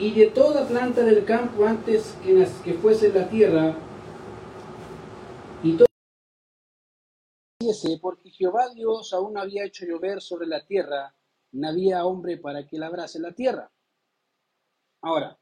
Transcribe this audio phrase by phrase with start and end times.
[0.00, 3.76] y de toda planta del campo antes que, que fuese la tierra,
[5.62, 5.86] y todo
[8.00, 11.14] porque Jehová Dios aún había hecho llover sobre la tierra,
[11.52, 13.70] no había hombre para que labrase la tierra.
[15.02, 15.38] Ahora,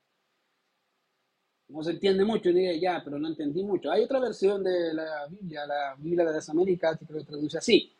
[1.69, 3.93] no se entiende mucho, diría ya, pero no entendí mucho.
[3.93, 7.93] Hay otra versión de la Biblia, la Biblia de las Américas, que lo traduce así.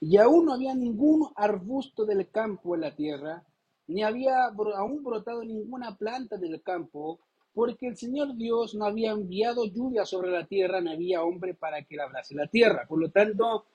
[0.00, 3.42] Y aún no había ningún arbusto del campo en la tierra,
[3.90, 7.18] ni había aún brotado ninguna planta del campo,
[7.52, 11.82] porque el Señor Dios no había enviado lluvia sobre la tierra, no había hombre para
[11.82, 12.86] que labrase la tierra.
[12.86, 13.66] Por lo tanto,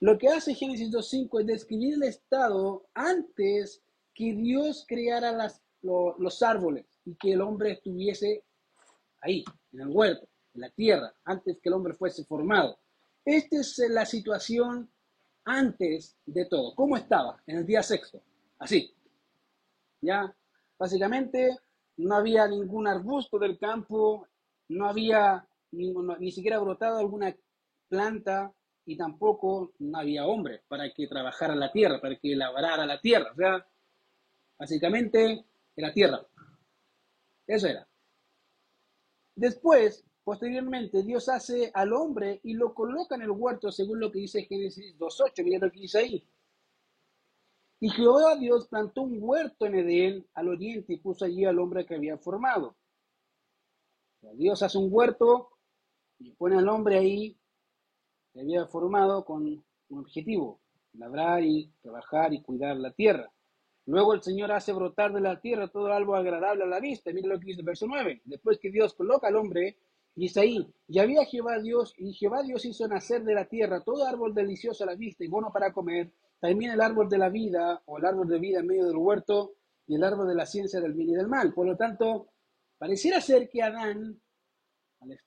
[0.00, 3.80] lo que hace Génesis 2.5 es describir el estado antes
[4.12, 5.32] que Dios creara
[5.82, 8.42] los árboles y que el hombre estuviese
[9.20, 12.76] ahí, en el huerto, en la tierra, antes que el hombre fuese formado.
[13.24, 14.90] Esta es eh, la situación
[15.44, 16.74] antes de todo.
[16.74, 18.20] ¿Cómo estaba en el día sexto?
[18.58, 18.92] Así.
[20.00, 20.34] Ya,
[20.78, 21.58] básicamente
[21.98, 24.26] no había ningún arbusto del campo,
[24.68, 27.34] no había ningún- ni siquiera brotado alguna
[27.88, 28.52] planta
[28.86, 33.30] y tampoco no había hombre para que trabajara la tierra, para que labrara la tierra.
[33.32, 33.66] O sea,
[34.58, 35.44] básicamente
[35.76, 36.26] era tierra.
[37.46, 37.86] Eso era.
[39.34, 44.20] Después, posteriormente, Dios hace al hombre y lo coloca en el huerto según lo que
[44.20, 45.42] dice Génesis 2.8.
[45.44, 46.28] Mira lo que dice ahí.
[47.82, 51.86] Y Jehová Dios plantó un huerto en Edén al oriente y puso allí al hombre
[51.86, 52.76] que había formado.
[54.34, 55.48] Dios hace un huerto
[56.18, 57.38] y pone al hombre ahí
[58.32, 59.46] que había formado con
[59.88, 60.60] un objetivo,
[60.92, 63.32] labrar y trabajar y cuidar la tierra.
[63.86, 67.12] Luego el Señor hace brotar de la tierra todo algo agradable a la vista.
[67.12, 68.20] Mira lo que dice el verso 9.
[68.26, 69.78] Después que Dios coloca al hombre,
[70.14, 74.06] dice ahí, y había Jehová Dios, y Jehová Dios hizo nacer de la tierra todo
[74.06, 77.82] árbol delicioso a la vista y bueno para comer, también el árbol de la vida,
[77.86, 79.52] o el árbol de vida en medio del huerto,
[79.86, 81.52] y el árbol de la ciencia del bien y del mal.
[81.52, 82.28] Por lo tanto,
[82.78, 84.20] pareciera ser que Adán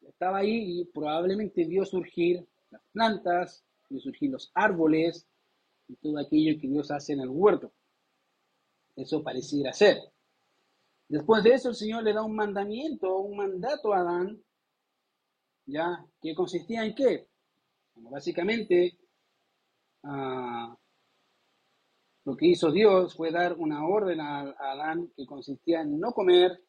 [0.01, 5.27] estaba ahí y probablemente vio surgir las plantas, vio surgir los árboles
[5.87, 7.73] y todo aquello que Dios hace en el huerto.
[8.95, 9.97] Eso pareciera ser.
[11.09, 14.41] Después de eso, el Señor le da un mandamiento, un mandato a Adán,
[15.65, 16.05] ¿ya?
[16.21, 17.27] ¿Que consistía en qué?
[17.95, 18.97] Básicamente,
[20.03, 20.75] ah,
[22.25, 26.61] lo que hizo Dios fue dar una orden a, Adán que consistía en no comer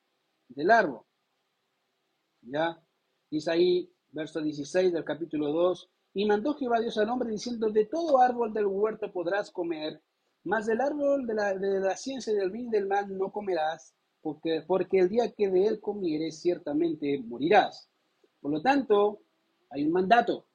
[0.49, 1.03] del árbol,
[2.43, 2.81] ¿ya?
[3.49, 8.21] Ahí, verso 16 del capítulo 2, y mandó Jehová Dios al hombre diciendo, de todo
[8.21, 10.01] árbol del huerto podrás comer,
[10.45, 14.63] mas del árbol de la, de la ciencia del bien del mal no comerás, porque,
[14.67, 17.89] porque el día que de él comieres ciertamente morirás.
[18.41, 19.23] Por lo tanto,
[19.71, 20.47] hay un mandato.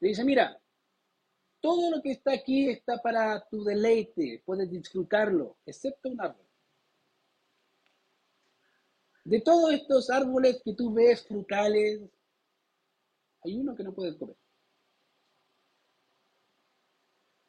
[0.00, 0.60] Le dice, mira,
[1.68, 6.46] todo lo que está aquí está para tu deleite, puedes disfrutarlo, excepto un árbol.
[9.24, 12.00] De todos estos árboles que tú ves frutales,
[13.42, 14.36] hay uno que no puedes comer.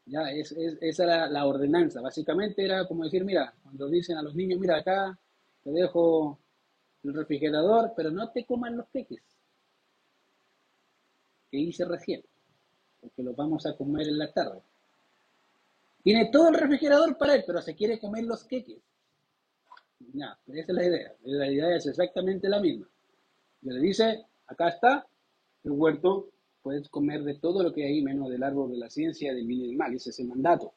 [0.06, 2.02] Ya, es, es- esa era la ordenanza.
[2.02, 5.18] Básicamente era como decir, mira, cuando dicen a los niños, mira, acá
[5.64, 6.38] te dejo
[7.04, 9.24] el refrigerador, pero no te coman los queques
[11.52, 12.24] que hice recién,
[13.02, 14.62] porque los vamos a comer en la tarde.
[16.04, 18.80] Tiene todo el refrigerador para él, pero se quiere comer los queques.
[20.14, 21.14] Ya, esa es la idea.
[21.24, 22.88] La idea es exactamente la misma.
[23.62, 25.06] Y le dice, acá está
[25.64, 26.30] el huerto,
[26.62, 29.62] puedes comer de todo lo que hay, menos del árbol de la ciencia, del bien
[29.62, 29.94] y del mal.
[29.94, 30.74] Ese es el mandato.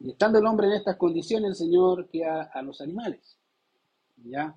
[0.00, 3.38] Y estando el hombre en estas condiciones, el Señor crea a los animales.
[4.24, 4.54] ¿Ya?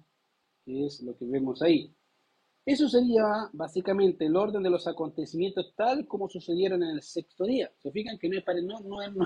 [0.66, 1.94] Que es lo que vemos ahí.
[2.67, 7.72] Eso sería básicamente el orden de los acontecimientos tal como sucedieron en el sexto día.
[7.78, 8.38] Se fijan que no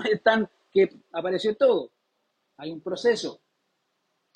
[0.04, 1.90] es, tan que apareció todo.
[2.58, 3.40] Hay un proceso.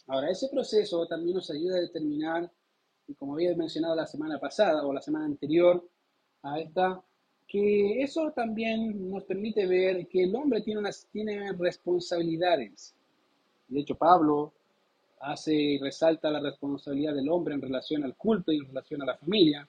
[0.08, 2.50] Ahora, ese proceso también nos ayuda a determinar,
[3.06, 5.88] y como había mencionado la semana pasada o la semana anterior
[6.42, 7.00] a esta,
[7.46, 12.92] que eso también nos permite ver que el hombre tiene, unas, tiene responsabilidades.
[13.68, 14.52] De hecho, Pablo
[15.20, 19.06] hace y resalta la responsabilidad del hombre en relación al culto y en relación a
[19.06, 19.68] la familia.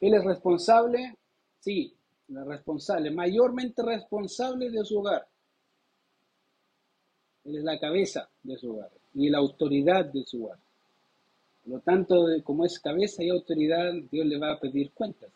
[0.00, 1.16] Él es responsable,
[1.60, 1.94] sí,
[2.28, 5.26] es responsable, mayormente responsable de su hogar.
[7.44, 10.58] Él es la cabeza de su hogar y la autoridad de su hogar.
[11.64, 15.30] Por lo tanto, como es cabeza y autoridad, Dios le va a pedir cuentas.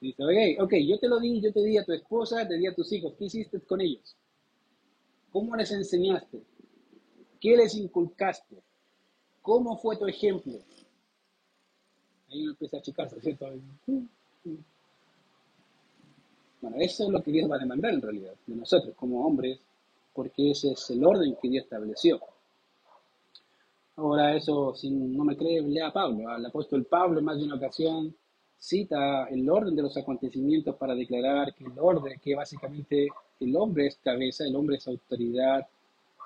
[0.00, 2.66] Dice, oye, ok, yo te lo di, yo te di a tu esposa, te di
[2.66, 4.14] a tus hijos, ¿qué hiciste con ellos?
[5.32, 6.42] ¿Cómo les enseñaste?
[7.40, 8.56] ¿Qué les inculcaste?
[9.42, 10.54] ¿Cómo fue tu ejemplo?
[12.28, 13.46] Ahí uno empieza a achicarse, ¿cierto?
[16.60, 19.60] Bueno, eso es lo que Dios va a demandar en realidad de nosotros como hombres,
[20.12, 22.20] porque ese es el orden que Dios estableció.
[23.96, 26.28] Ahora eso, si no me cree, lea a Pablo.
[26.28, 28.14] Al apóstol Pablo en más de una ocasión
[28.58, 33.08] cita el orden de los acontecimientos para declarar que el orden, que básicamente
[33.40, 35.66] el hombre es cabeza, el hombre es autoridad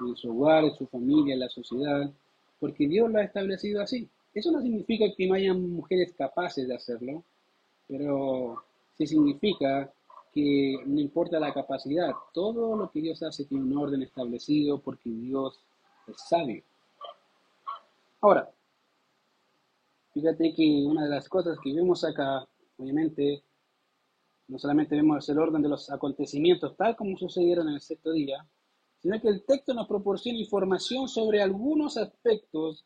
[0.08, 2.10] en su hogar, en su familia, en la sociedad,
[2.58, 4.08] porque Dios lo ha establecido así.
[4.32, 7.24] Eso no significa que no haya mujeres capaces de hacerlo,
[7.88, 8.62] pero
[8.96, 9.92] sí significa
[10.32, 15.10] que no importa la capacidad, todo lo que Dios hace tiene un orden establecido porque
[15.10, 15.58] Dios
[16.06, 16.62] es sabio.
[18.20, 18.48] Ahora,
[20.12, 22.46] fíjate que una de las cosas que vemos acá,
[22.78, 23.42] obviamente,
[24.46, 28.46] no solamente vemos el orden de los acontecimientos tal como sucedieron en el sexto día,
[29.02, 32.84] sino que el texto nos proporciona información sobre algunos aspectos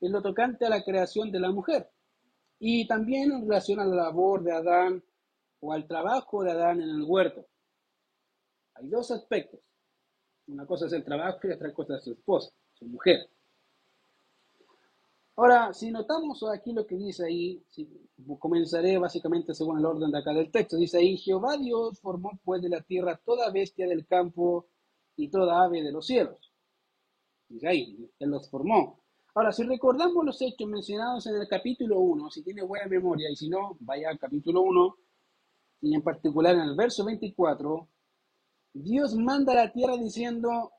[0.00, 1.90] en lo tocante a la creación de la mujer
[2.58, 5.02] y también en relación a la labor de Adán
[5.60, 7.46] o al trabajo de Adán en el huerto.
[8.74, 9.60] Hay dos aspectos.
[10.46, 13.28] Una cosa es el trabajo y otra cosa es su esposa, su mujer.
[15.36, 17.64] Ahora, si notamos aquí lo que dice ahí,
[18.38, 20.76] comenzaré básicamente según el orden de acá del texto.
[20.76, 24.66] Dice ahí, Jehová Dios formó pues de la tierra toda bestia del campo
[25.22, 26.52] y toda ave de los cielos.
[27.48, 29.00] Dice ahí, Él los formó.
[29.34, 33.36] Ahora, si recordamos los hechos mencionados en el capítulo 1, si tiene buena memoria, y
[33.36, 34.96] si no, vaya al capítulo 1,
[35.82, 37.88] y en particular en el verso 24,
[38.72, 40.72] Dios manda a la tierra diciendo,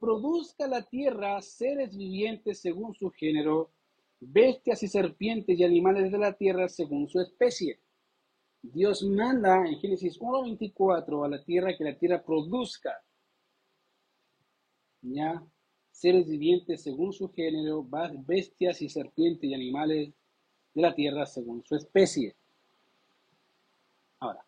[0.00, 3.72] produzca la tierra seres vivientes según su género,
[4.20, 7.80] bestias y serpientes y animales de la tierra según su especie.
[8.62, 12.92] Dios manda en Génesis 1.24 a la tierra que la tierra produzca,
[15.02, 15.42] ¿ya?
[15.90, 17.86] Seres vivientes según su género,
[18.26, 20.12] bestias y serpientes y animales
[20.74, 22.36] de la tierra según su especie.
[24.20, 24.44] Ahora,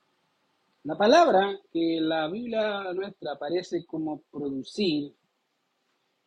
[0.85, 5.15] la palabra que la Biblia nuestra aparece como producir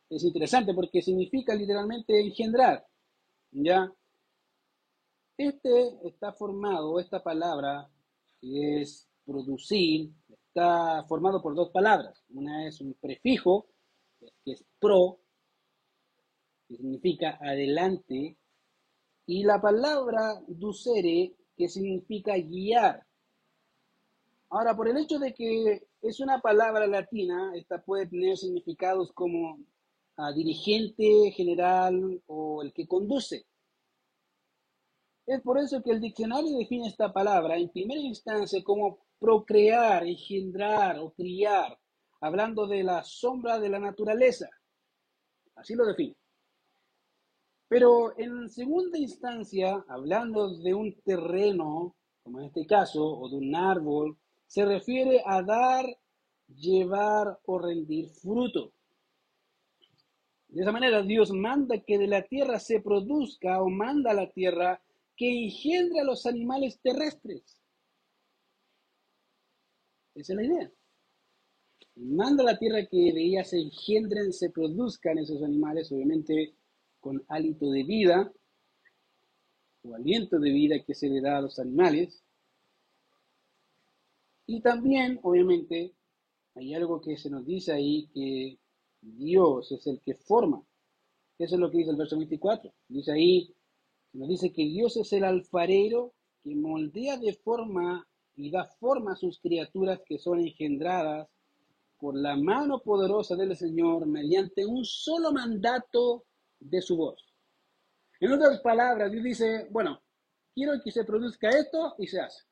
[0.09, 2.85] es interesante porque significa literalmente engendrar.
[3.51, 3.91] ¿Ya?
[5.37, 7.89] Este está formado, esta palabra
[8.39, 12.23] que es producir, está formado por dos palabras.
[12.29, 13.67] Una es un prefijo,
[14.43, 15.19] que es pro,
[16.67, 18.37] que significa adelante,
[19.25, 23.05] y la palabra ducere, que significa guiar.
[24.49, 29.59] Ahora, por el hecho de que es una palabra latina, esta puede tener significados como
[30.35, 33.45] dirigente general o el que conduce.
[35.25, 40.99] Es por eso que el diccionario define esta palabra en primera instancia como procrear, engendrar
[40.99, 41.79] o criar,
[42.21, 44.49] hablando de la sombra de la naturaleza.
[45.55, 46.15] Así lo define.
[47.67, 53.55] Pero en segunda instancia, hablando de un terreno, como en este caso, o de un
[53.55, 55.85] árbol, se refiere a dar,
[56.47, 58.73] llevar o rendir fruto.
[60.49, 64.29] De esa manera Dios manda que de la tierra se produzca o manda a la
[64.29, 64.81] tierra
[65.15, 67.57] que engendre a los animales terrestres.
[70.13, 70.71] Esa es la idea.
[72.03, 76.55] Manda a la tierra que de ella se engendren, se produzcan esos animales, obviamente
[76.99, 78.33] con hálito de vida
[79.83, 82.23] o aliento de vida que se le da a los animales.
[84.47, 85.93] Y también, obviamente,
[86.55, 88.57] hay algo que se nos dice ahí que
[89.01, 90.65] Dios es el que forma.
[91.37, 92.73] Eso es lo que dice el verso 24.
[92.87, 93.55] Dice ahí,
[94.13, 99.17] nos dice que Dios es el alfarero que moldea de forma y da forma a
[99.17, 101.29] sus criaturas que son engendradas
[102.01, 106.25] por la mano poderosa del Señor mediante un solo mandato
[106.59, 107.33] de su voz.
[108.19, 110.01] En otras palabras, Dios dice, bueno,
[110.53, 112.43] quiero que se produzca esto y se hace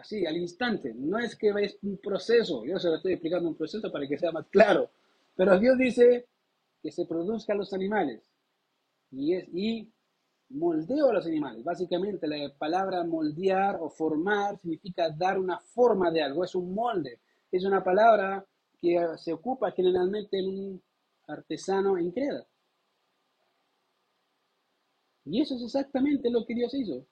[0.00, 0.92] así, al instante.
[0.94, 4.18] No es que es un proceso, yo se lo estoy explicando un proceso para que
[4.18, 4.90] sea más claro.
[5.36, 6.26] Pero Dios dice
[6.82, 8.22] que se produzcan los animales
[9.10, 9.92] y, es, y
[10.50, 11.64] moldeo a los animales.
[11.64, 17.20] Básicamente la palabra moldear o formar significa dar una forma de algo, es un molde.
[17.50, 18.44] Es una palabra
[18.80, 20.82] que se ocupa generalmente en un
[21.28, 22.46] artesano en creda.
[25.24, 27.06] Y eso es exactamente lo que Dios hizo,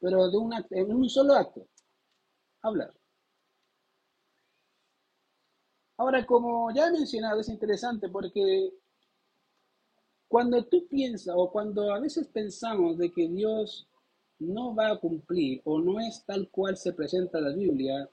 [0.00, 0.38] pero de
[0.70, 1.66] en un solo acto
[2.62, 2.92] hablar.
[5.98, 8.72] Ahora, como ya he mencionado, es interesante porque
[10.28, 13.86] cuando tú piensas o cuando a veces pensamos de que Dios
[14.38, 18.08] no va a cumplir o no es tal cual se presenta la Biblia,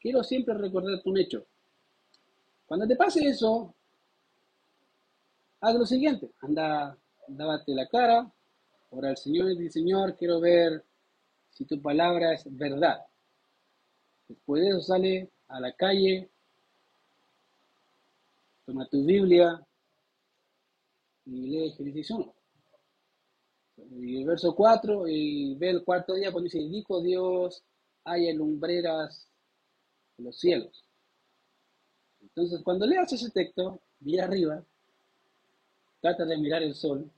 [0.00, 1.44] quiero siempre recordarte un hecho.
[2.66, 3.74] Cuando te pase eso,
[5.60, 6.96] haz lo siguiente, anda,
[7.28, 8.32] dávate la cara,
[8.90, 10.84] ora al Señor y dice, Señor, quiero ver
[11.50, 13.04] si tu palabra es verdad.
[14.28, 16.30] Después de eso sale a la calle
[18.64, 19.60] Toma tu Biblia
[21.26, 22.34] y lee Génesis 1.
[24.00, 27.62] Y el verso 4, y ve el cuarto día cuando dice, dijo Dios,
[28.04, 29.28] hay lumbreras
[30.18, 30.84] en los cielos.
[32.22, 34.64] Entonces, cuando leas ese texto, mira arriba,
[36.00, 37.10] trata de mirar el sol,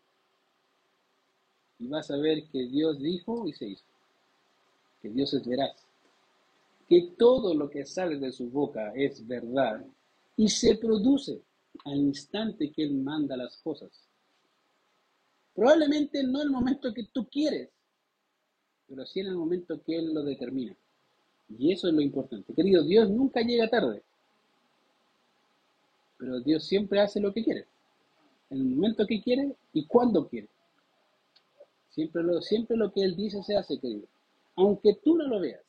[1.78, 3.84] y vas a ver que Dios dijo y se hizo.
[5.02, 5.76] Que Dios es veraz.
[6.88, 9.84] Que todo lo que sale de su boca es verdad
[10.36, 11.42] y se produce
[11.84, 13.90] al instante que Él manda las cosas.
[15.54, 17.70] Probablemente no en el momento que tú quieres,
[18.88, 20.76] pero sí en el momento que Él lo determina.
[21.58, 22.52] Y eso es lo importante.
[22.52, 24.02] Querido, Dios nunca llega tarde,
[26.18, 27.66] pero Dios siempre hace lo que quiere,
[28.50, 30.48] en el momento que quiere y cuando quiere.
[31.90, 34.06] Siempre lo, siempre lo que Él dice se hace, querido,
[34.56, 35.65] aunque tú no lo veas.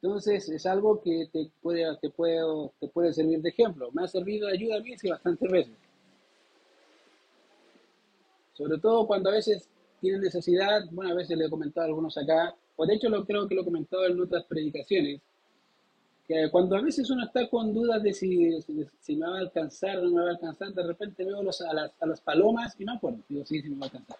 [0.00, 2.40] Entonces es algo que te puede, te puede,
[2.78, 3.90] te puede servir de ejemplo.
[3.92, 5.74] Me ha servido de ayuda a mí sí, bastantes veces.
[8.54, 9.68] Sobre todo cuando a veces
[10.00, 13.24] tienen necesidad, bueno, a veces le he comentado a algunos acá, o de hecho lo
[13.24, 15.20] creo que lo he comentado en otras predicaciones,
[16.26, 18.60] que cuando a veces uno está con dudas de si,
[19.00, 21.60] si, me va a alcanzar o no me va a alcanzar, de repente veo los,
[21.60, 24.18] a, las, a las palomas y me acuerdo, digo, sí, sí me va a alcanzar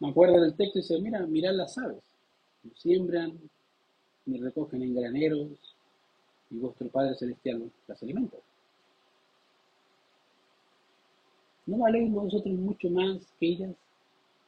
[0.00, 2.02] me acuerdo del texto y dice, mira, mirad las aves,
[2.76, 3.38] siembran,
[4.28, 5.48] ni recogen en graneros,
[6.50, 8.36] y vuestro Padre Celestial las alimenta.
[11.66, 13.74] ¿No valéis vosotros mucho más que ellas?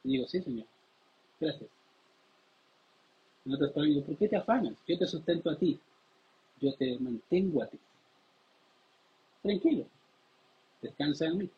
[0.03, 0.65] Digo, sí, Señor,
[1.39, 1.69] gracias.
[3.45, 4.73] En otras palabras, digo, ¿por qué te afanas?
[4.87, 5.79] Yo te sustento a ti,
[6.59, 7.79] yo te mantengo a ti.
[9.41, 9.85] Tranquilo,
[10.81, 11.49] descansa en mí.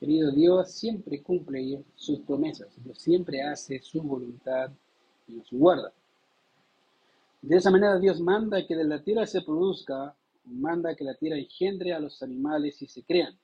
[0.00, 4.70] Querido Dios siempre cumple sus promesas, siempre hace su voluntad
[5.28, 5.92] y nos guarda.
[7.42, 11.38] De esa manera Dios manda que de la tierra se produzca, manda que la tierra
[11.38, 13.38] engendre a los animales y se crean.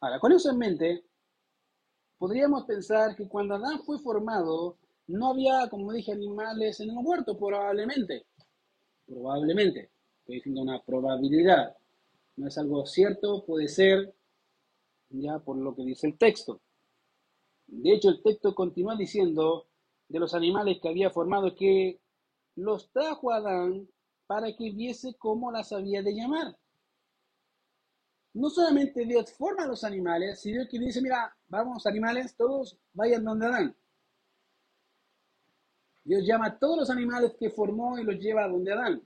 [0.00, 1.04] Ahora, con eso en mente,
[2.18, 4.76] podríamos pensar que cuando Adán fue formado,
[5.06, 8.26] no había, como dije, animales en el huerto, probablemente.
[9.06, 9.90] Probablemente.
[10.20, 11.76] Estoy diciendo una probabilidad.
[12.36, 14.14] No es algo cierto, puede ser,
[15.10, 16.60] ya por lo que dice el texto.
[17.66, 19.66] De hecho, el texto continúa diciendo
[20.08, 22.00] de los animales que había formado que
[22.56, 23.88] los trajo a Adán
[24.26, 26.56] para que viese cómo las había de llamar.
[28.32, 33.24] No solamente Dios forma a los animales, sino que dice, mira, vamos animales, todos vayan
[33.24, 33.76] donde Adán.
[36.04, 39.02] Dios llama a todos los animales que formó y los lleva a donde Adán.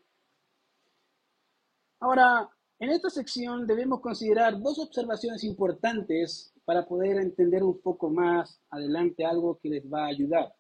[2.01, 8.61] Ahora, en esta sección debemos considerar dos observaciones importantes para poder entender un poco más
[8.71, 10.55] adelante algo que les va a ayudar.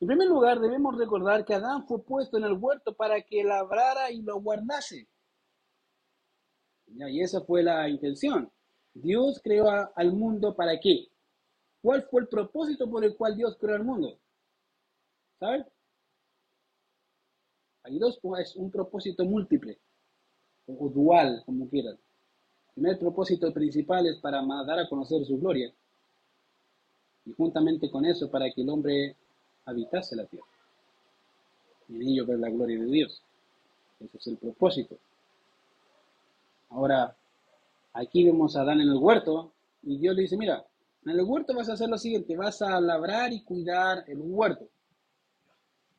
[0.00, 4.10] En primer lugar, debemos recordar que Adán fue puesto en el huerto para que labrara
[4.12, 5.08] y lo guardase.
[6.86, 8.50] Y esa fue la intención.
[8.94, 11.08] Dios creó al mundo para qué?
[11.82, 14.18] ¿Cuál fue el propósito por el cual Dios creó el mundo?
[15.38, 15.64] ¿Saben?
[17.84, 19.78] Hay dos, pues, un propósito múltiple
[20.66, 21.94] o dual, como quieran.
[21.94, 25.72] El primer propósito principal es para dar a conocer su gloria
[27.24, 29.16] y juntamente con eso para que el hombre
[29.68, 30.46] habitase la tierra
[31.88, 33.22] y en ello ver la gloria de Dios.
[34.00, 34.98] Ese es el propósito.
[36.70, 37.16] Ahora,
[37.92, 40.64] aquí vemos a Adán en el huerto y Dios le dice, mira,
[41.04, 44.68] en el huerto vas a hacer lo siguiente, vas a labrar y cuidar el huerto.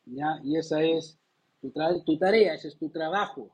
[0.05, 0.39] ¿Ya?
[0.43, 1.17] Y esa es
[1.61, 1.71] tu,
[2.05, 3.49] tu tarea, ese es tu trabajo.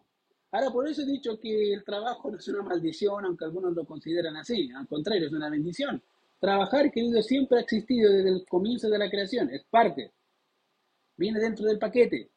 [0.52, 3.86] Ahora, por eso he dicho que el trabajo no es una maldición, aunque algunos lo
[3.86, 4.70] consideran así.
[4.72, 6.02] Al contrario, es una bendición.
[6.40, 9.50] Trabajar, querido, siempre ha existido desde el comienzo de la creación.
[9.50, 10.12] Es parte.
[11.18, 12.30] Viene dentro del paquete.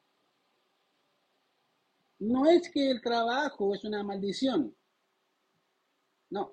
[2.21, 4.75] No es que el trabajo es una maldición.
[6.31, 6.53] No.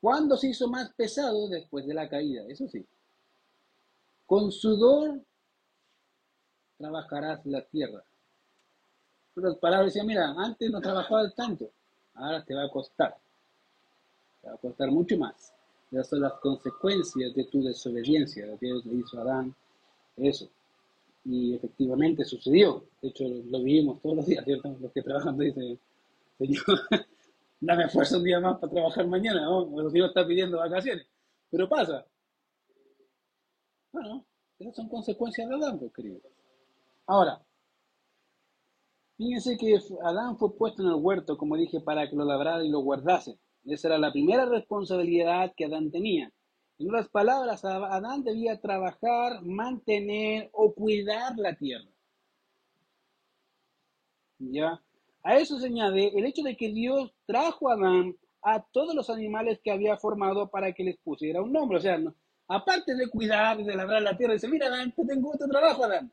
[0.00, 1.48] ¿Cuándo se hizo más pesado?
[1.48, 2.86] Después de la caída, eso sí.
[4.26, 5.20] Con sudor
[6.78, 8.02] trabajarás la tierra
[9.40, 11.70] otras palabras, decía, mira, antes no trabajabas tanto,
[12.14, 13.16] ahora te va a costar.
[14.42, 15.52] Te va a costar mucho más.
[15.90, 18.46] Esas son las consecuencias de tu desobediencia.
[18.60, 19.54] Dios le hizo a Adán
[20.16, 20.48] eso.
[21.24, 22.84] Y efectivamente sucedió.
[23.02, 24.76] De hecho, lo vivimos todos los días, ¿cierto?
[24.80, 25.78] Los que trabajan dicen,
[26.38, 26.80] Señor,
[27.60, 29.50] dame fuerza un día más para trabajar mañana.
[29.50, 31.06] O Señor está pidiendo vacaciones.
[31.50, 32.06] Pero pasa.
[33.92, 34.24] Bueno,
[34.58, 36.22] esas son consecuencias de Adán, pues, queridos.
[37.06, 37.42] Ahora,
[39.20, 42.70] Fíjense que Adán fue puesto en el huerto, como dije, para que lo labrara y
[42.70, 43.38] lo guardase.
[43.64, 46.32] Esa era la primera responsabilidad que Adán tenía.
[46.78, 51.90] En otras palabras, Adán debía trabajar, mantener o cuidar la tierra.
[54.38, 54.80] ¿Ya?
[55.22, 59.10] A eso se añade el hecho de que Dios trajo a Adán a todos los
[59.10, 61.76] animales que había formado para que les pusiera un nombre.
[61.76, 62.00] O sea,
[62.48, 66.10] aparte de cuidar, de labrar la tierra, dice, mira Adán, te tengo otro trabajo, Adán.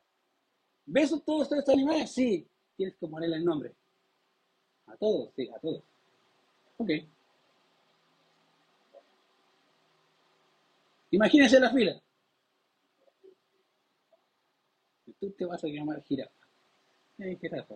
[0.84, 2.12] ¿Ves todos estos animales?
[2.12, 3.74] Sí, tienes que ponerle el nombre.
[4.86, 5.82] A todos, sí, a todos.
[6.76, 6.90] Ok.
[11.10, 12.00] Imagínense la fila.
[15.18, 16.32] Tú te vas a llamar jirafa.
[17.16, 17.74] ¿Qué jirafa?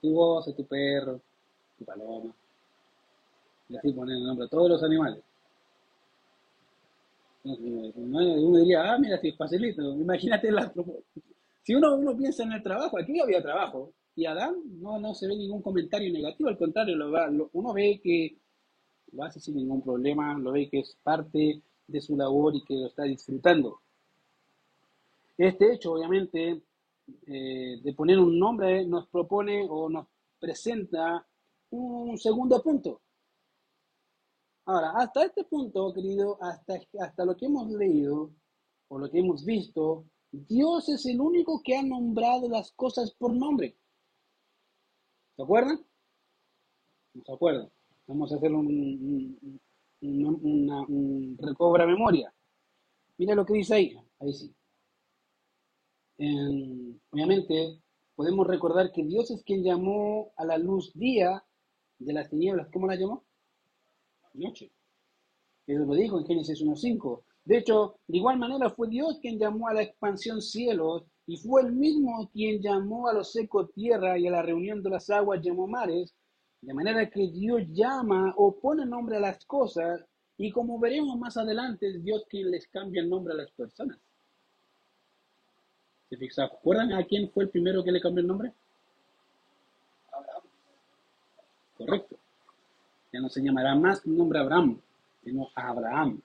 [0.00, 1.20] Tu voz, tu perro,
[1.78, 2.32] tu paloma.
[3.68, 5.22] Y así poner el nombre a todos los animales.
[7.44, 9.82] Uno diría, ah, mira, si es facilito.
[9.82, 10.72] Imagínate la
[11.62, 13.92] Si uno, uno piensa en el trabajo, aquí había trabajo.
[14.14, 16.96] Y Adán no, no se ve ningún comentario negativo, al contrario,
[17.52, 18.36] uno ve que
[19.12, 22.74] lo hace sin ningún problema, lo ve que es parte de su labor y que
[22.74, 23.80] lo está disfrutando.
[25.36, 26.62] Este hecho, obviamente,
[27.26, 30.06] eh, de poner un nombre nos propone o nos
[30.38, 31.26] presenta
[31.70, 33.00] un segundo punto.
[34.66, 38.30] Ahora, hasta este punto, querido, hasta, hasta lo que hemos leído
[38.88, 43.34] o lo que hemos visto, Dios es el único que ha nombrado las cosas por
[43.34, 43.76] nombre.
[45.36, 45.80] ¿Se acuerdan?
[47.14, 47.70] ¿No se acuerdan?
[48.06, 49.60] Vamos a hacer un, un,
[50.00, 52.32] recobra memoria.
[53.16, 53.96] Mira lo que dice ahí.
[54.20, 54.54] Ahí sí.
[57.10, 57.80] obviamente,
[58.14, 61.44] podemos recordar que Dios es quien llamó a la luz día
[61.98, 62.68] de las tinieblas.
[62.72, 63.24] ¿Cómo la llamó?
[64.34, 64.70] Noche.
[65.66, 67.22] Eso lo dijo en Génesis 1.5.
[67.44, 71.62] De hecho, de igual manera fue Dios quien llamó a la expansión cielos y fue
[71.62, 75.40] el mismo quien llamó a los secos tierra y a la reunión de las aguas
[75.42, 76.14] llamó mares.
[76.60, 80.04] De manera que Dios llama o pone nombre a las cosas
[80.36, 83.98] y como veremos más adelante, es Dios quien les cambia el nombre a las personas.
[86.08, 86.48] ¿Se fijan?
[86.48, 88.52] ¿Recuerdan a quién fue el primero que le cambió el nombre?
[90.12, 90.42] Abraham.
[91.76, 92.16] Correcto.
[93.12, 94.80] Ya no se llamará más nombre Abraham,
[95.24, 96.20] sino Abraham.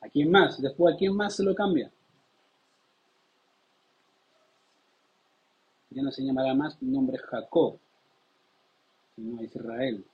[0.00, 0.60] ¿A quién más?
[0.60, 1.90] Después, ¿a quién más se lo cambia?
[5.90, 7.78] Ya no se llamará más nombre Jacob,
[9.18, 10.04] sino Israel.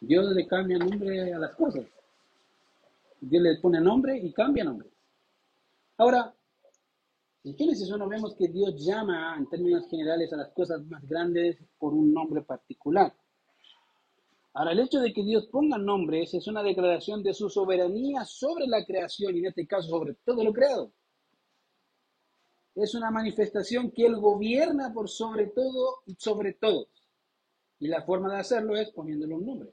[0.00, 1.84] Dios le cambia nombre a las cosas.
[3.20, 4.88] Dios le pone nombre y cambia nombre.
[5.98, 6.32] Ahora,
[7.44, 11.58] en Génesis 1 vemos que Dios llama en términos generales a las cosas más grandes
[11.78, 13.12] por un nombre particular.
[14.54, 18.66] Ahora, el hecho de que Dios ponga nombres es una declaración de su soberanía sobre
[18.66, 20.92] la creación y en este caso sobre todo lo creado.
[22.74, 26.88] Es una manifestación que Él gobierna por sobre todo y sobre todos.
[27.78, 29.72] Y la forma de hacerlo es poniéndole un nombre.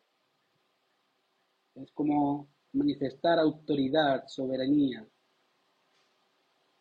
[1.76, 5.08] Es como manifestar autoridad, soberanía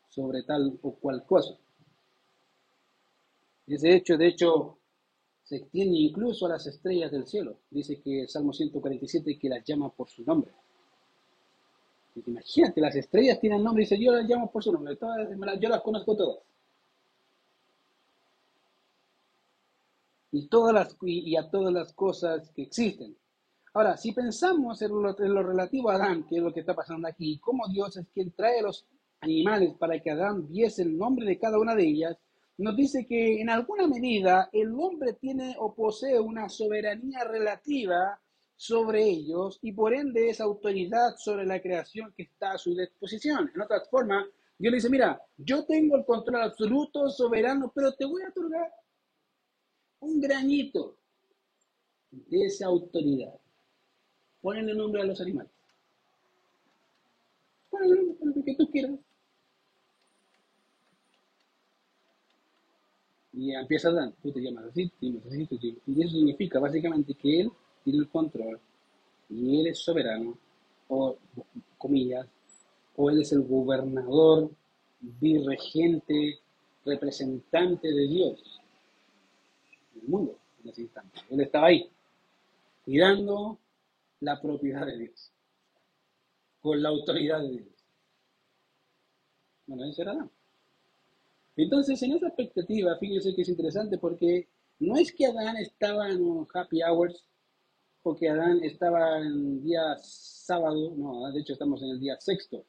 [0.09, 1.57] sobre tal o cual cosa.
[3.67, 4.79] Ese hecho, de hecho,
[5.45, 7.61] se extiende incluso a las estrellas del cielo.
[7.71, 10.53] Dice que el Salmo 147 que las llama por su nombre.
[12.27, 14.97] Imagínate, las estrellas tienen nombre y dice, yo las llamo por su nombre,
[15.61, 16.39] yo las conozco todas.
[20.31, 23.17] Y, todas las, y, a todas las cosas que existen.
[23.73, 26.75] Ahora, si pensamos en lo, en lo, relativo a Adán, que es lo que está
[26.75, 28.87] pasando aquí, cómo Dios es quien trae a los
[29.21, 32.17] animales para que Adán viese el nombre de cada una de ellas,
[32.59, 38.21] nos dice que en alguna medida el hombre tiene o posee una soberanía relativa
[38.59, 43.51] sobre ellos y por ende esa autoridad sobre la creación que está a su disposición.
[43.55, 44.27] En otras formas,
[44.59, 48.69] Dios le dice, mira, yo tengo el control absoluto, soberano, pero te voy a otorgar
[50.01, 50.97] un granito
[52.11, 53.33] de esa autoridad.
[54.43, 55.53] Ponen el nombre a los animales.
[57.71, 58.99] Ponen el nombre que tú quieras.
[63.35, 66.11] Y empieza a dar, tú te llamas así, te llamas así, tú te Y eso
[66.11, 67.53] significa básicamente que él
[67.85, 68.61] tiene el control
[69.31, 70.37] y él es soberano,
[70.89, 71.17] o
[71.77, 72.27] comillas,
[72.97, 74.51] o él es el gobernador,
[75.01, 76.39] dirigente,
[76.85, 78.61] representante de Dios
[79.95, 81.21] en el mundo en ese instante.
[81.31, 81.89] Él estaba ahí,
[82.85, 83.59] cuidando
[84.21, 85.31] la propiedad de Dios,
[86.61, 87.69] con la autoridad de Dios.
[89.67, 90.31] Bueno, eso era Adán.
[91.57, 96.23] Entonces, en esa expectativa, fíjense que es interesante porque no es que Adán estaba en
[96.23, 97.28] un happy hours
[98.09, 102.65] o que Adán estaba en día sábado, no, de hecho estamos en el día sexto.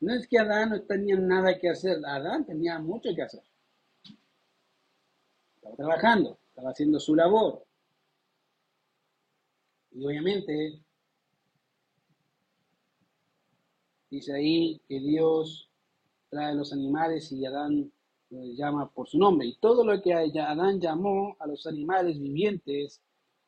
[0.00, 3.42] No es que Adán no tenía nada que hacer, Adán tenía mucho que hacer.
[5.56, 7.64] Estaba trabajando, estaba haciendo su labor.
[9.92, 10.82] Y obviamente,
[14.10, 15.70] dice ahí que Dios
[16.30, 17.92] trae los animales y Adán
[18.30, 19.46] eh, llama por su nombre.
[19.46, 23.00] Y todo lo que Adán llamó a los animales vivientes,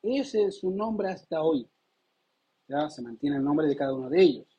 [0.03, 1.69] ese es su nombre hasta hoy.
[2.69, 4.59] Ya se mantiene el nombre de cada uno de ellos.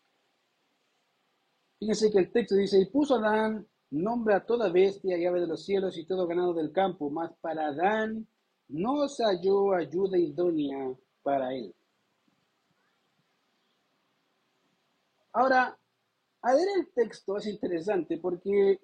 [1.79, 5.47] Fíjense que el texto dice, y puso Adán nombre a toda bestia y ave de
[5.47, 8.27] los cielos y todo ganado del campo, mas para Adán
[8.69, 11.73] no se halló ayuda idónea para él.
[15.34, 15.77] Ahora,
[16.41, 18.79] a ver el texto es interesante porque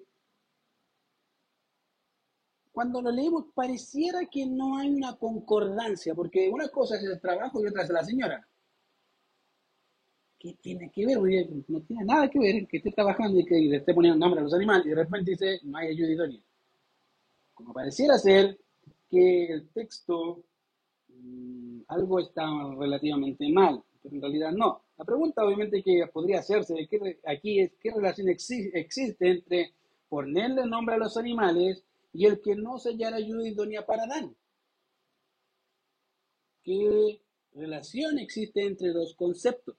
[2.80, 7.62] cuando lo leemos pareciera que no hay una concordancia, porque una cosa es el trabajo
[7.62, 8.48] y otra es la señora.
[10.38, 11.18] ¿Qué tiene que ver?
[11.68, 14.44] No tiene nada que ver que esté trabajando y que le esté poniendo nombre a
[14.44, 16.40] los animales y de repente dice no hay ayuda idónea.
[17.52, 18.58] Como pareciera ser
[19.10, 20.42] que el texto
[21.08, 22.46] mm, algo está
[22.78, 24.84] relativamente mal, pero en realidad no.
[24.96, 26.88] La pregunta obviamente que podría hacerse
[27.26, 29.74] aquí es qué relación existe entre
[30.08, 34.36] ponerle nombre a los animales y el que no se hallara ayuda idónea para Adán.
[36.62, 39.76] ¿Qué relación existe entre dos conceptos?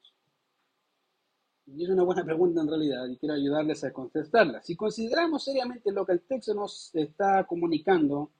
[1.66, 4.62] Y es una buena pregunta en realidad y quiero ayudarles a contestarla.
[4.62, 8.32] Si consideramos seriamente lo que el texto nos está comunicando,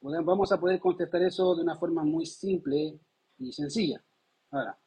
[0.00, 2.98] vamos a poder contestar eso de una forma muy simple
[3.38, 4.02] y sencilla.
[4.50, 4.78] Ahora,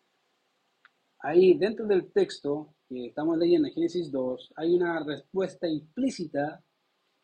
[1.20, 6.64] ahí dentro del texto que estamos leyendo en Génesis 2, hay una respuesta implícita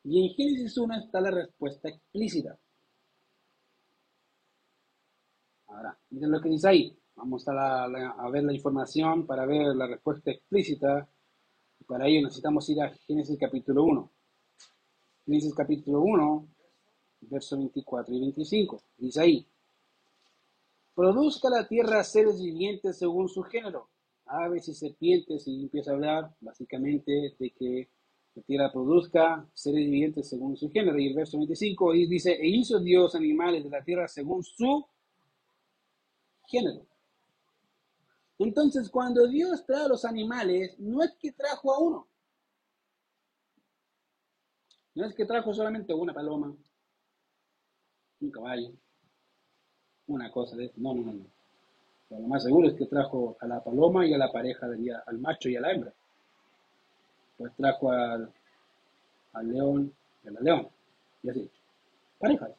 [0.10, 2.58] y en Génesis 1 está la respuesta explícita.
[5.68, 6.98] Ahora, miren lo que dice ahí.
[7.16, 7.88] Vamos a,
[8.32, 11.10] ver la información para ver la respuesta explícita.
[11.86, 14.12] para ello necesitamos ir a Génesis capítulo 1.
[15.26, 16.48] Génesis capítulo 1,
[17.22, 18.82] versos 24 y 25.
[18.98, 19.48] Dice ahí,
[20.96, 23.90] produzca la tierra seres vivientes según su género,
[24.26, 27.90] aves y serpientes, y empieza a hablar básicamente de que
[28.38, 31.00] la tierra produzca seres vivientes según su género.
[31.00, 34.86] Y el verso 25 y dice, e hizo Dios animales de la tierra según su
[36.46, 36.86] género.
[38.38, 42.08] Entonces, cuando Dios trae a los animales, no es que trajo a uno.
[44.94, 46.56] No es que trajo solamente una paloma,
[48.20, 48.72] un caballo,
[50.06, 50.72] una cosa de.
[50.76, 51.26] No, no, no.
[52.10, 54.68] lo más seguro es que trajo a la paloma y a la pareja,
[55.08, 55.97] al macho y a la hembra
[57.38, 58.32] pues trajo al,
[59.44, 60.68] león y a la león,
[61.24, 61.50] y así,
[62.20, 62.52] parejas,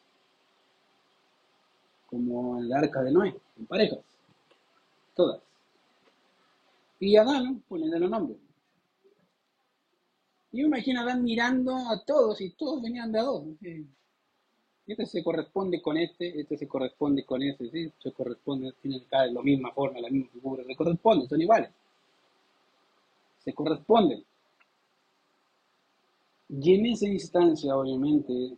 [2.07, 3.99] como en el arca de Noé, en parejas,
[5.15, 5.41] todas.
[6.99, 8.35] Y Adán, poniéndole nombre.
[10.51, 13.43] Y yo imagino a Adán mirando a todos y todos venían de a dos.
[14.87, 17.93] Este se corresponde con este, este se corresponde con ese, ¿sí?
[18.01, 21.69] se corresponde, tienen cada la misma forma, la misma figura, se corresponden, son iguales.
[23.43, 24.23] Se corresponden.
[26.49, 28.57] Y en esa instancia, obviamente,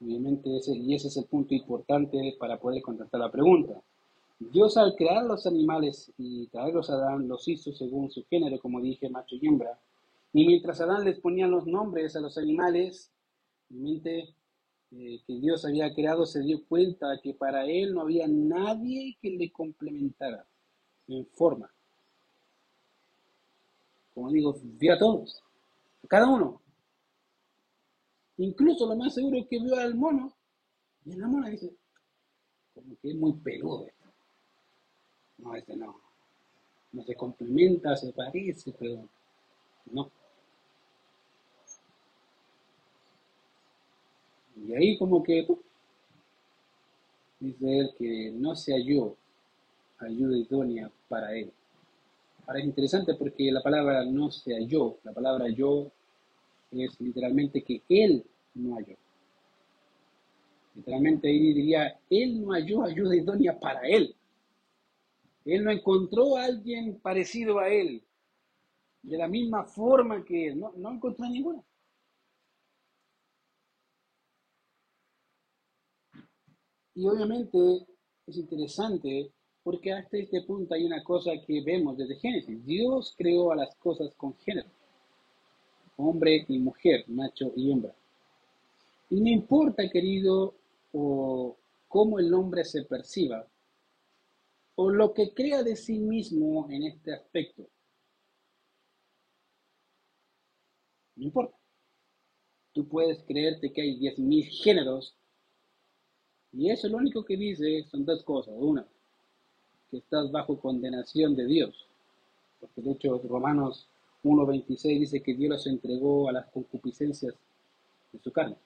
[0.00, 3.82] obviamente ese, y ese es el punto importante para poder contestar la pregunta.
[4.38, 8.80] Dios al crear los animales y traerlos a Adán los hizo según su género, como
[8.80, 9.78] dije, macho y hembra.
[10.32, 13.10] Y mientras Adán les ponía los nombres a los animales,
[13.70, 14.34] obviamente
[14.92, 19.30] eh, que Dios había creado se dio cuenta que para él no había nadie que
[19.30, 20.46] le complementara
[21.08, 21.68] en forma.
[24.14, 25.42] Como digo, vio a todos,
[26.04, 26.60] a cada uno,
[28.38, 30.32] Incluso lo más seguro es que vio al mono
[31.06, 31.72] y la mona dice,
[32.74, 34.06] como que es muy peludo esto.
[35.38, 36.00] No, este no.
[36.92, 39.08] No se complementa, se parece, pero
[39.92, 40.10] no.
[44.56, 45.46] Y ahí como que
[47.40, 49.16] dice él que no se halló
[49.98, 51.52] ayuda idónea para él.
[52.46, 55.90] Ahora es interesante porque la palabra no se halló, la palabra yo
[56.70, 58.24] es literalmente que él
[58.54, 58.96] no halló.
[60.74, 64.14] Literalmente ahí diría, él no halló ayuda idónea para él.
[65.44, 68.02] Él no encontró a alguien parecido a él,
[69.02, 70.58] de la misma forma que él.
[70.58, 71.62] No, no encontró ninguna.
[76.94, 77.58] Y obviamente
[78.26, 79.30] es interesante
[79.62, 82.64] porque hasta este punto hay una cosa que vemos desde Génesis.
[82.64, 84.68] Dios creó a las cosas con género
[85.96, 87.94] hombre y mujer, macho y hembra.
[89.10, 90.54] Y no importa, querido,
[90.92, 91.56] o
[91.88, 93.46] cómo el hombre se perciba,
[94.74, 97.66] o lo que crea de sí mismo en este aspecto.
[101.16, 101.56] No importa.
[102.72, 105.16] Tú puedes creerte que hay 10.000 géneros
[106.52, 108.54] y eso lo único que dice son dos cosas.
[108.56, 108.86] Una,
[109.90, 111.86] que estás bajo condenación de Dios.
[112.60, 113.88] Porque de hecho Romanos
[114.26, 117.34] 1.26 dice que Dios los entregó a las concupiscencias
[118.12, 118.56] de su carne.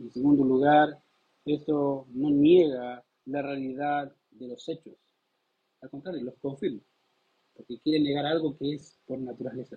[0.00, 0.98] En segundo lugar,
[1.46, 4.94] esto no niega la realidad de los hechos.
[5.80, 6.80] Al contrario, los confirma.
[7.56, 9.76] Porque quiere negar algo que es por naturaleza.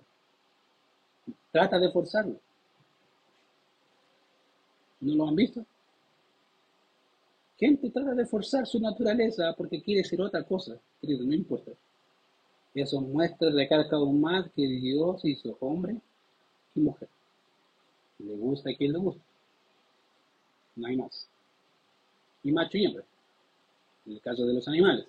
[1.52, 2.40] Trata de forzarlo.
[5.00, 5.64] ¿No lo han visto?
[7.56, 10.80] Gente trata de forzar su naturaleza porque quiere ser otra cosa.
[11.00, 11.72] Querido, no importa.
[12.80, 15.96] Eso muestra, recalca aún más que Dios hizo hombre
[16.76, 17.08] y mujer.
[18.18, 19.22] Le gusta a quien le gusta.
[20.76, 21.28] No hay más.
[22.44, 23.04] Y macho y hembra.
[24.06, 25.06] En el caso de los animales.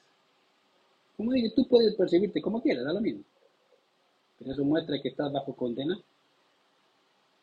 [1.15, 3.23] Como dije, tú puedes percibirte como quieras, da lo mismo.
[4.39, 5.99] Pero eso muestra que estás bajo condena,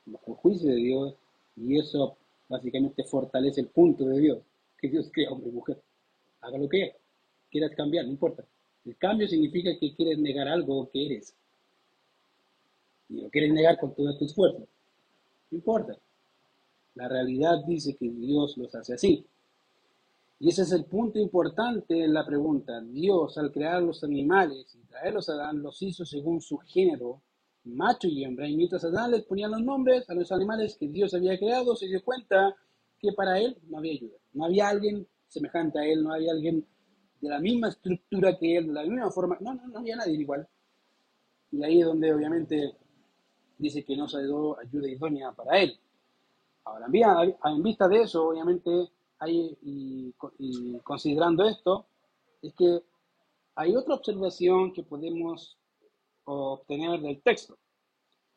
[0.07, 1.15] bajo juicio de Dios,
[1.57, 2.17] y eso
[2.49, 4.39] básicamente fortalece el punto de Dios,
[4.79, 5.81] que Dios crea hombre y mujer.
[6.41, 6.97] Haga lo que
[7.51, 8.45] quieras cambiar, no importa.
[8.87, 11.35] El cambio significa que quieres negar algo que eres.
[13.09, 14.69] Y lo quieres negar con todas tus fuerzas.
[15.51, 15.99] No importa.
[16.95, 19.27] La realidad dice que Dios los hace así.
[20.39, 22.81] Y ese es el punto importante en la pregunta.
[22.81, 27.23] Dios, al crear los animales y traerlos a Adán, los hizo según su género,
[27.65, 28.49] macho y hembra.
[28.49, 31.87] Y mientras Adán les ponía los nombres a los animales que Dios había creado, se
[31.87, 32.55] dio cuenta
[33.01, 34.17] que para él no había ayuda.
[34.33, 36.65] No había alguien semejante a él, no había alguien
[37.21, 39.37] de la misma estructura que él, de la misma forma.
[39.41, 40.47] No, no, no había nadie igual.
[41.51, 42.77] Y ahí es donde obviamente
[43.59, 45.79] dice que no se dio ayuda idónea para él.
[46.65, 46.87] Ahora,
[47.45, 48.71] en vista de eso, obviamente,
[49.19, 50.13] hay, y,
[50.83, 51.87] considerando esto,
[52.43, 52.83] es que
[53.55, 55.57] hay otra observación que podemos
[56.25, 57.57] obtener del texto.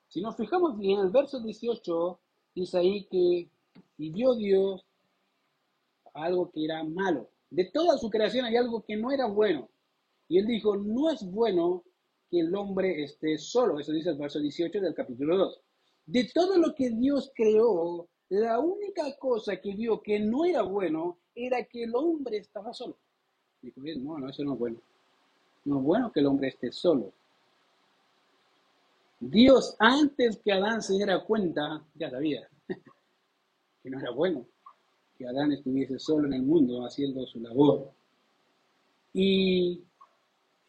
[0.08, 2.20] Si nos fijamos bien, el verso 18
[2.56, 3.50] dice ahí que
[3.98, 4.86] y vio Dios
[6.14, 7.30] algo que era malo.
[7.50, 9.70] De toda su creación hay algo que no era bueno.
[10.28, 11.84] Y él dijo, no es bueno
[12.30, 13.80] que el hombre esté solo.
[13.80, 15.62] Eso dice el verso 18 del capítulo 2.
[16.06, 21.18] De todo lo que Dios creó, la única cosa que vio que no era bueno
[21.34, 22.98] era que el hombre estaba solo.
[23.62, 24.82] Dijo, no, no, eso no es bueno.
[25.66, 27.12] No es bueno que el hombre esté solo.
[29.20, 32.48] Dios, antes que Adán se diera cuenta, ya sabía
[33.84, 34.46] que no era bueno
[35.20, 37.92] que Adán estuviese solo en el mundo haciendo su labor.
[39.14, 39.84] Y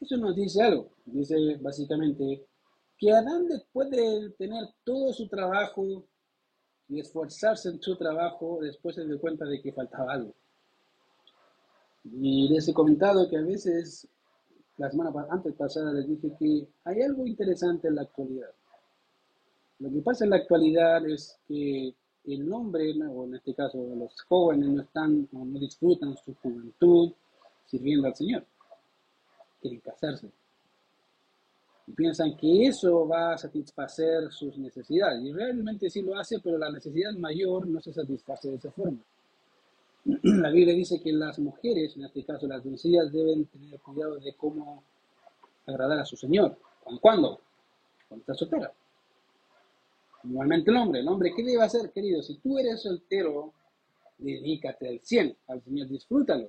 [0.01, 0.91] eso nos dice algo.
[1.07, 2.45] Dice básicamente
[2.99, 6.05] que Adán después de tener todo su trabajo
[6.89, 10.35] y esforzarse en su trabajo, después se dio cuenta de que faltaba algo.
[12.05, 14.09] Y les he comentado que a veces,
[14.79, 18.51] la semana antes pasada les dije que hay algo interesante en la actualidad.
[19.79, 24.21] Lo que pasa en la actualidad es que el hombre, o en este caso los
[24.23, 27.13] jóvenes, no están, no, no disfrutan su juventud
[27.67, 28.45] sirviendo al Señor.
[29.61, 30.31] Quieren casarse.
[31.87, 35.23] Y piensan que eso va a satisfacer sus necesidades.
[35.25, 39.01] Y realmente sí lo hace, pero la necesidad mayor no se satisface de esa forma.
[40.05, 44.35] La Biblia dice que las mujeres, en este caso las doncellas, deben tener cuidado de
[44.35, 44.83] cómo
[45.67, 46.57] agradar a su Señor.
[47.01, 47.41] ¿Cuándo?
[48.09, 48.73] Cuando está soltera.
[50.25, 52.23] Igualmente el hombre, el hombre, ¿qué debe hacer, querido?
[52.23, 53.53] Si tú eres soltero,
[54.19, 56.49] dedícate al 100, al Señor, disfrútalo.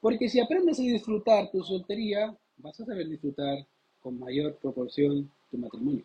[0.00, 3.66] Porque si aprendes a disfrutar tu soltería, vas a saber disfrutar
[4.00, 6.04] con mayor proporción tu matrimonio.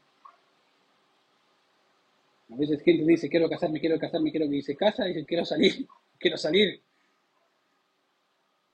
[2.52, 5.46] A veces gente dice, quiero casarme, quiero casarme, quiero que dice casa, y dice, quiero
[5.46, 5.88] salir,
[6.20, 6.82] quiero salir.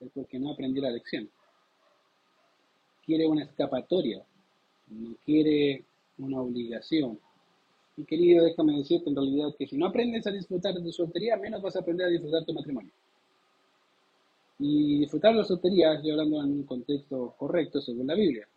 [0.00, 1.28] Es porque no aprendió la lección.
[3.04, 4.24] Quiere una escapatoria,
[4.88, 5.84] no quiere
[6.18, 7.18] una obligación,
[8.00, 11.36] y querido, déjame decirte en realidad que si no aprendes a disfrutar de tu soltería,
[11.36, 12.90] menos vas a aprender a disfrutar tu matrimonio.
[14.58, 18.48] Y disfrutar la soltería, estoy hablando en un contexto correcto según la Biblia.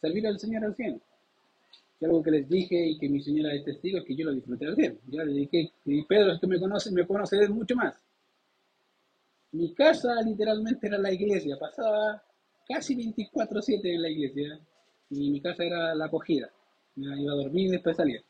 [0.00, 1.00] Servir al Señor al 100.
[2.00, 4.32] Y algo que les dije y que mi señora es testigo es que yo lo
[4.32, 5.00] disfruté al 100.
[5.08, 7.94] Ya le dije, y Pedro, que me conoce, me conoce mucho más.
[9.52, 12.22] Mi casa literalmente era la iglesia, pasaba
[12.66, 14.58] casi 24-7 en la iglesia
[15.10, 16.50] y mi casa era la acogida.
[16.96, 18.22] Me iba a dormir y después salía.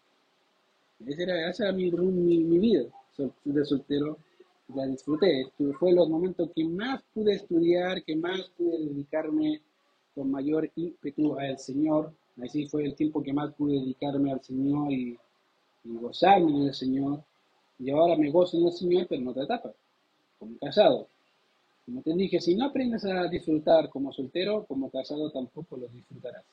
[1.06, 2.84] Esa era, mi, mi, vida
[3.44, 4.18] de soltero.
[4.74, 5.52] La disfruté.
[5.78, 9.60] Fue los momentos que más pude estudiar, que más pude dedicarme
[10.14, 12.12] con mayor ímpetu al Señor.
[12.42, 15.18] Así fue el tiempo que más pude dedicarme al Señor y,
[15.84, 17.22] gozarme en el Señor.
[17.78, 19.72] Y ahora me gozo en el Señor, pero en otra etapa,
[20.38, 21.08] como casado.
[21.84, 26.44] Como te dije, si no aprendes a disfrutar como soltero, como casado tampoco lo disfrutarás.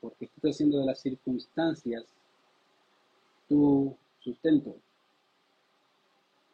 [0.00, 2.04] Porque estás haciendo de las circunstancias
[3.50, 4.74] tu sustento,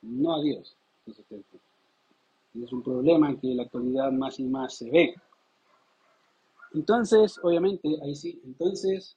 [0.02, 1.58] no a Dios tu sustento.
[2.54, 5.14] Y es un problema que en la actualidad más y más se ve.
[6.74, 9.16] Entonces, obviamente, ahí sí, entonces,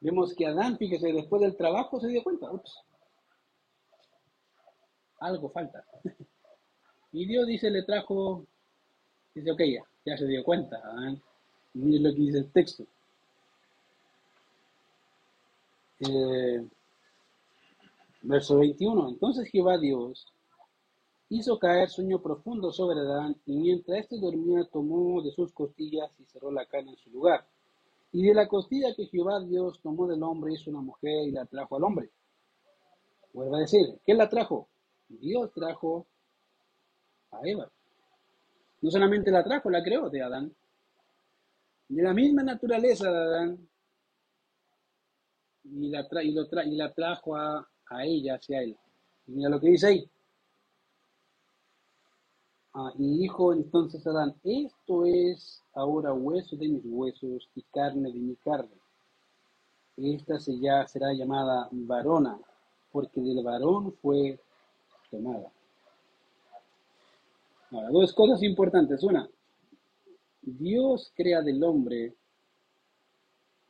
[0.00, 2.80] Vemos que Adán, fíjese, después del trabajo se dio cuenta, ups,
[5.20, 5.84] algo falta.
[7.12, 8.44] Y Dios dice, le trajo,
[9.34, 10.76] dice, ok, ya, ya se dio cuenta.
[10.76, 11.22] Adán.
[11.72, 12.84] Miren lo que dice el texto.
[16.00, 16.66] Eh,
[18.22, 19.08] verso 21.
[19.08, 20.26] Entonces Jehová Dios
[21.28, 26.24] hizo caer sueño profundo sobre Adán, y mientras éste dormía, tomó de sus costillas y
[26.24, 27.46] cerró la carne en su lugar.
[28.12, 31.44] Y de la costilla que Jehová Dios tomó del hombre, hizo una mujer y la
[31.46, 32.10] trajo al hombre.
[33.32, 34.68] Vuelvo a decir, ¿quién la trajo?
[35.08, 36.06] Dios trajo
[37.32, 37.70] a Eva.
[38.80, 40.54] No solamente la trajo, la creó de Adán.
[41.88, 43.68] De la misma naturaleza de Adán.
[45.72, 48.76] Y la, tra y lo tra y la trajo a, a ella, hacia él.
[49.26, 50.10] Y mira lo que dice ahí.
[52.78, 58.18] Ah, y dijo entonces Adán, esto es ahora hueso de mis huesos y carne de
[58.18, 58.76] mi carne.
[59.96, 62.38] Esta se ya será llamada varona,
[62.92, 64.38] porque del varón fue
[65.10, 65.50] tomada.
[67.70, 69.02] Ahora, dos cosas importantes.
[69.02, 69.26] Una,
[70.42, 72.14] Dios crea del hombre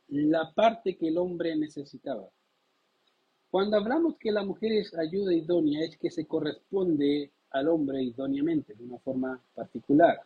[0.09, 2.29] la parte que el hombre necesitaba.
[3.49, 8.73] Cuando hablamos que la mujer es ayuda idónea, es que se corresponde al hombre idóneamente,
[8.75, 10.21] de una forma particular.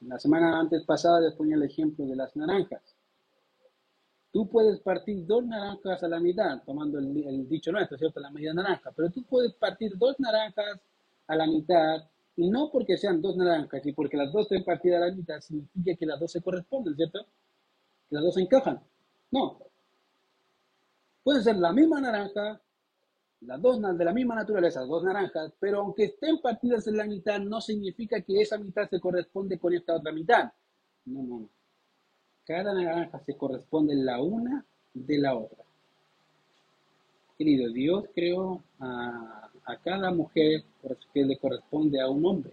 [0.00, 2.82] La semana antes pasada les ponía el ejemplo de las naranjas.
[4.32, 8.20] Tú puedes partir dos naranjas a la mitad, tomando el, dicho nuestro, ¿cierto?
[8.20, 10.80] La media naranja, pero tú puedes partir dos naranjas
[11.26, 12.04] a la mitad,
[12.36, 15.40] y no porque sean dos naranjas, y porque las dos estén partidas a la mitad,
[15.40, 17.26] significa que las dos se corresponden, ¿cierto?
[18.10, 18.80] Las dos encajan.
[19.30, 19.58] No.
[21.22, 22.60] Puede ser la misma naranja,
[23.40, 27.40] las dos de la misma naturaleza, dos naranjas, pero aunque estén partidas en la mitad,
[27.40, 30.52] no significa que esa mitad se corresponde con esta otra mitad.
[31.06, 31.48] No, no, no.
[32.44, 34.64] Cada naranja se corresponde la una
[34.94, 35.64] de la otra.
[37.36, 40.64] Querido, Dios creó a, a cada mujer
[41.12, 42.52] que le corresponde a un hombre,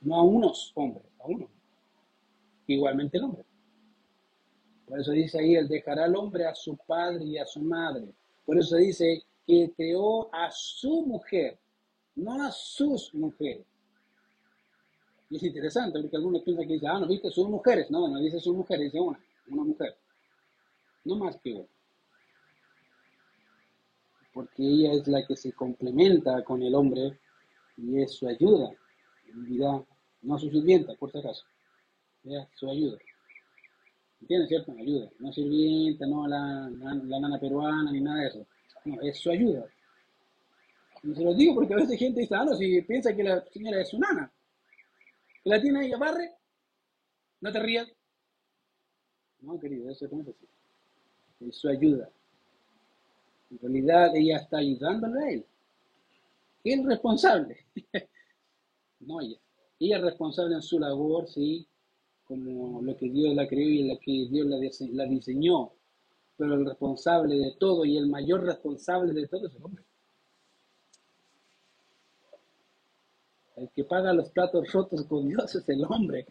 [0.00, 1.48] no a unos hombres, a uno.
[2.68, 3.47] Igualmente el hombre.
[4.88, 8.06] Por eso dice ahí, él dejará al hombre a su padre y a su madre.
[8.46, 11.58] Por eso dice, que creó a su mujer,
[12.16, 13.66] no a sus mujeres.
[15.30, 17.90] Y es interesante porque algunos piensan que dice, ah, no viste sus mujeres.
[17.90, 19.96] No, no dice sus mujeres, dice una, una mujer.
[21.04, 21.68] No más que una.
[24.34, 27.18] Porque ella es la que se complementa con el hombre
[27.78, 28.70] y es su ayuda.
[29.48, 29.82] dirá,
[30.22, 31.44] no su sirvienta, por si acaso.
[32.54, 32.98] Su ayuda.
[34.20, 34.72] ¿Entiendes, cierto?
[34.72, 35.10] Ayuda.
[35.18, 38.46] No sirvienta, no la, la, nana peruana, ni nada de eso
[39.02, 39.66] es su ayuda.
[41.02, 43.44] Y se lo digo porque a veces gente dice, ah, no, si piensa que la
[43.46, 44.30] señora es su nana,
[45.42, 46.32] que la tiene ella barre,
[47.40, 47.88] no te rías.
[49.40, 50.48] No, querido, eso no es así.
[51.48, 52.10] Es su ayuda.
[53.50, 55.46] En realidad ella está ayudándole a él.
[56.64, 57.64] Él es responsable.
[59.00, 59.38] no ella.
[59.78, 61.67] Ella es responsable en su labor, sí,
[62.28, 64.46] como lo que Dios la creó y lo que Dios
[64.92, 65.72] la diseñó
[66.38, 69.84] pero el responsable de todo y el mayor responsable de todo es el hombre.
[73.56, 76.26] El que paga los platos rotos con Dios es el hombre,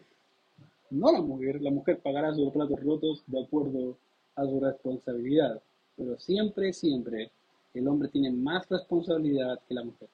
[0.88, 1.60] no la mujer.
[1.60, 3.98] La mujer pagará sus platos rotos de acuerdo
[4.34, 5.60] a su responsabilidad,
[5.94, 7.30] pero siempre, siempre
[7.74, 10.08] el hombre tiene más responsabilidad que la mujer.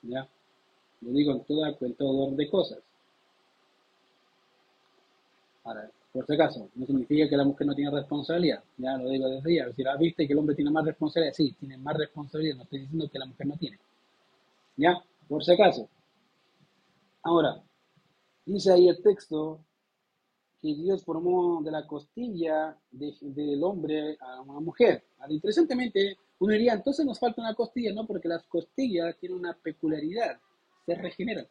[0.00, 0.26] ¿Ya?
[1.02, 2.78] Lo digo en, toda, en todo orden de cosas.
[5.64, 9.28] Ahora, por si acaso, no significa que la mujer no tiene responsabilidad, ya lo digo
[9.28, 12.56] desde ya, si la viste que el hombre tiene más responsabilidad, sí, tiene más responsabilidad,
[12.56, 13.78] no estoy diciendo que la mujer no tiene,
[14.76, 15.88] ya, por si acaso.
[17.22, 17.62] Ahora,
[18.44, 19.58] dice ahí el texto
[20.60, 25.02] que Dios formó de la costilla del hombre a una mujer.
[25.28, 30.38] interesantemente, uno diría, entonces nos falta una costilla, no, porque las costillas tienen una peculiaridad,
[30.84, 31.46] se regeneran.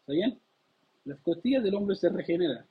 [0.00, 0.40] ¿Está bien?
[1.10, 2.64] Las costillas del hombre se regeneran.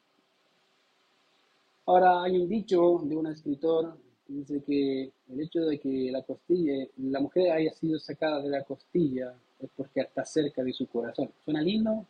[1.88, 6.22] Ahora hay un dicho de un escritor que dice que el hecho de que la
[6.22, 10.88] costilla, la mujer haya sido sacada de la costilla es porque está cerca de su
[10.88, 11.30] corazón.
[11.44, 12.06] ¿Suena lindo?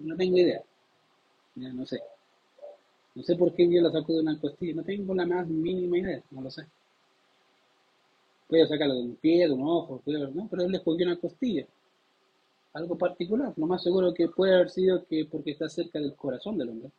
[0.00, 0.62] No tengo idea.
[1.54, 1.98] no sé.
[3.14, 4.74] No sé por qué Dios la sacó de una costilla.
[4.74, 6.22] No tengo la más mínima idea.
[6.30, 6.66] No lo sé.
[8.46, 10.48] Puede sacarlo de un pie, de un ojo, ¿no?
[10.50, 11.66] pero él le escogió una costilla
[12.72, 13.52] algo particular.
[13.56, 16.90] Lo más seguro que puede haber sido que porque está cerca del corazón del hombre.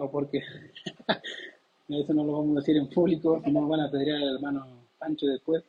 [0.00, 0.38] o porque
[1.88, 4.66] eso no lo vamos a decir en público, no van a pedir al hermano
[4.98, 5.62] Pancho después,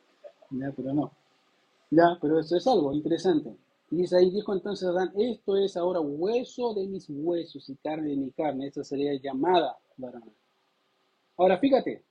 [0.50, 1.12] ya, pero no.
[1.90, 3.54] Ya, pero eso es algo interesante.
[3.90, 8.16] Y ahí, dijo entonces Adán, esto es ahora hueso de mis huesos y carne de
[8.16, 8.66] mi carne.
[8.66, 10.24] Esa sería llamada varón.
[11.38, 12.02] Ahora fíjate,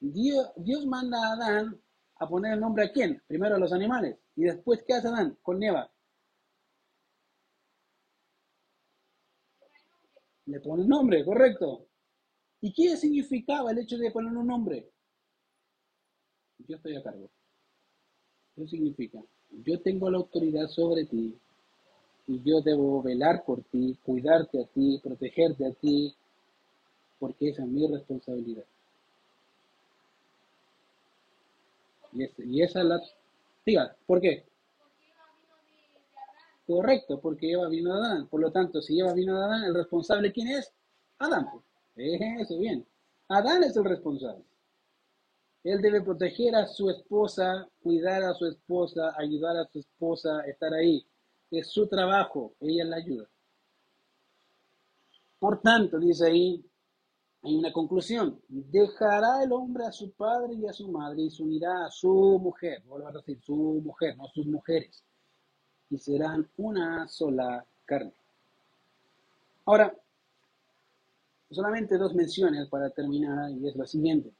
[0.00, 1.80] Dios, Dios manda a Adán
[2.20, 3.20] a poner el nombre a quién?
[3.26, 4.16] Primero a los animales.
[4.36, 5.90] Y después, ¿qué hace Adán con Eva?
[10.44, 11.86] Le pone un nombre, correcto.
[12.60, 14.90] ¿Y qué significaba el hecho de poner un nombre?
[16.68, 17.30] Yo estoy a cargo.
[18.54, 19.18] ¿Qué significa?
[19.64, 21.34] Yo tengo la autoridad sobre ti
[22.26, 26.14] y yo debo velar por ti, cuidarte a ti, protegerte a ti,
[27.18, 28.64] porque esa es mi responsabilidad.
[32.12, 33.02] Y, esa es la...
[33.64, 34.44] Diga, ¿por qué?
[36.66, 38.28] Correcto, porque Eva vino de Adán.
[38.28, 40.72] Por lo tanto, si Eva vino de Adán, ¿el responsable quién es?
[41.18, 41.48] Adán.
[41.50, 41.64] Pues.
[41.96, 42.86] Eso, bien.
[43.28, 44.44] Adán es el responsable.
[45.62, 50.72] Él debe proteger a su esposa, cuidar a su esposa, ayudar a su esposa, estar
[50.72, 51.06] ahí.
[51.50, 53.28] Es su trabajo, ella la ayuda.
[55.38, 56.64] Por tanto, dice ahí,
[57.42, 58.40] hay una conclusión.
[58.48, 62.38] Dejará el hombre a su padre y a su madre y se unirá a su
[62.38, 62.82] mujer.
[62.86, 65.02] Vuelvo a decir, su mujer, no sus mujeres.
[65.88, 68.12] Y serán una sola carne.
[69.64, 69.94] Ahora,
[71.50, 74.32] solamente dos menciones para terminar y es lo siguiente.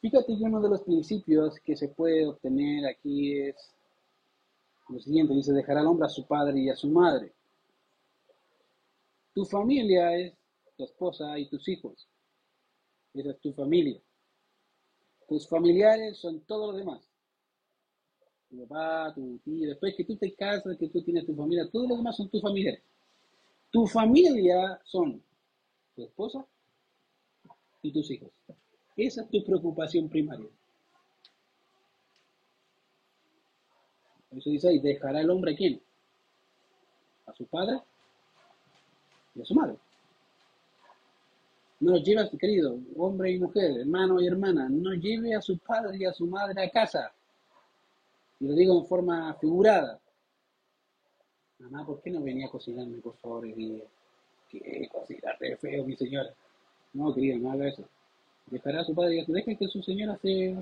[0.00, 3.74] Fíjate que uno de los principios que se puede obtener aquí es
[4.88, 7.32] lo siguiente, dice, dejará al hombre a su padre y a su madre.
[9.34, 10.39] Tu familia es
[10.80, 12.08] tu esposa y tus hijos.
[13.12, 14.00] Esa es tu familia.
[15.28, 17.06] Tus familiares son todos los demás.
[18.48, 21.88] Tu papá, tu tío, después que tú te casas, que tú tienes tu familia, todos
[21.88, 22.82] los demás son tus familiares.
[23.70, 25.22] Tu familia son
[25.94, 26.46] tu esposa
[27.82, 28.30] y tus hijos.
[28.96, 30.48] Esa es tu preocupación primaria.
[34.30, 35.82] eso dice ahí, dejará el hombre a quién?
[37.26, 37.80] A su padre
[39.34, 39.76] y a su madre.
[41.80, 45.58] No lleve a su querido, hombre y mujer, hermano y hermana, no lleve a su
[45.58, 47.12] padre y a su madre a casa.
[48.38, 49.98] Y lo digo en forma figurada.
[51.58, 53.84] Mamá, ¿por qué no venía a cocinarme, por favor, el día?
[54.48, 56.32] ¿Qué cocinar de feo, mi señora?
[56.92, 57.84] No, querido, no haga eso
[58.50, 60.56] dejará a su padre y deje que su señora se,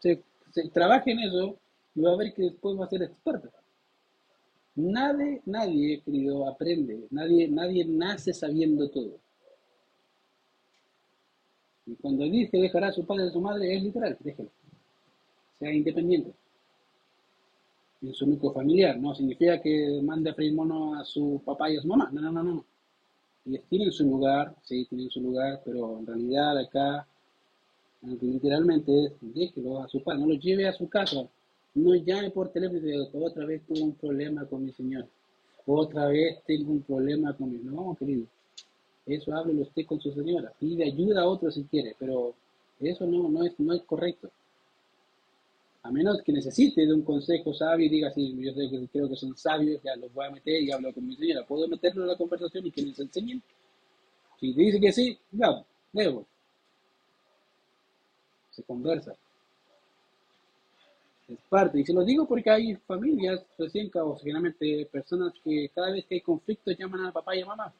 [0.00, 1.56] se, se, trabaje en eso
[1.94, 3.48] y va a ver que después va a ser experta.
[4.74, 9.18] Nadie, nadie, querido, aprende, nadie, nadie nace sabiendo todo.
[11.86, 14.50] Y cuando dice dejará a su padre y a su madre, es literal, déjelo.
[15.58, 16.32] Sea independiente.
[18.02, 21.76] En su núcleo familiar, no significa que mande a freír mono a su papá y
[21.76, 22.10] a su mamá.
[22.12, 22.64] No, no, no, no.
[23.46, 27.06] Ellos tienen su lugar, sí, tienen su lugar, pero en realidad acá
[28.02, 31.26] literalmente déjelo a su padre, no lo lleve a su casa,
[31.74, 32.80] no llame por teléfono
[33.24, 35.06] otra vez tuve un problema con mi señor,
[35.66, 38.26] otra vez tengo un problema con mi, no, querido,
[39.06, 42.34] eso háblelo usted con su señora, pide ayuda a otro si quiere, pero
[42.80, 44.30] eso no, no, es, no es correcto.
[45.84, 48.52] A menos que necesite de un consejo sabio y diga, sí, yo
[48.92, 51.44] creo que son sabios, ya los voy a meter y hablo con mi señora.
[51.44, 53.42] ¿Puedo meterlo en la conversación y que les enseñen?
[54.38, 56.24] Si dice que sí, ya, debo
[58.52, 59.16] se conversa.
[61.28, 65.90] Es parte, y se lo digo porque hay familias recién caos, generalmente personas que cada
[65.90, 67.72] vez que hay conflictos llaman a papá y a mamá.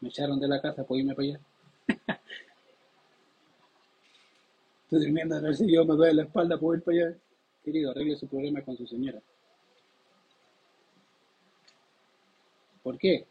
[0.00, 1.40] Me echaron de la casa, ¿puedo irme para allá?
[4.84, 7.16] Estoy durmiendo a ver si yo me duele la espalda, ¿puedo ir para allá?
[7.64, 9.20] Querido, arregle su problema con su señora.
[12.82, 13.26] ¿Por qué?